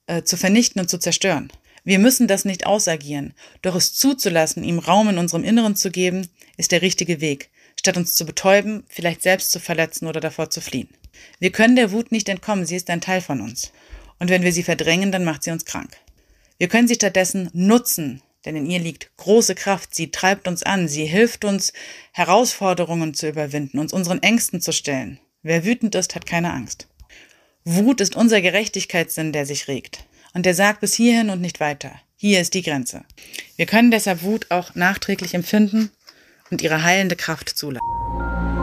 [0.07, 1.53] äh, zu vernichten und zu zerstören.
[1.85, 6.29] Wir müssen das nicht ausagieren, doch es zuzulassen, ihm Raum in unserem Inneren zu geben,
[6.57, 10.61] ist der richtige Weg, statt uns zu betäuben, vielleicht selbst zu verletzen oder davor zu
[10.61, 10.89] fliehen.
[11.39, 13.73] Wir können der Wut nicht entkommen, sie ist ein Teil von uns.
[14.19, 15.97] Und wenn wir sie verdrängen, dann macht sie uns krank.
[16.59, 20.89] Wir können sie stattdessen nutzen, denn in ihr liegt große Kraft, sie treibt uns an,
[20.89, 21.73] sie hilft uns,
[22.13, 25.19] Herausforderungen zu überwinden, uns unseren Ängsten zu stellen.
[25.43, 26.87] Wer wütend ist, hat keine Angst.
[27.65, 30.05] Wut ist unser Gerechtigkeitssinn, der sich regt.
[30.35, 31.93] Und der sagt bis hierhin und nicht weiter.
[32.17, 33.05] Hier ist die Grenze.
[33.57, 35.91] Wir können deshalb Wut auch nachträglich empfinden
[36.51, 38.60] und ihre heilende Kraft zulassen.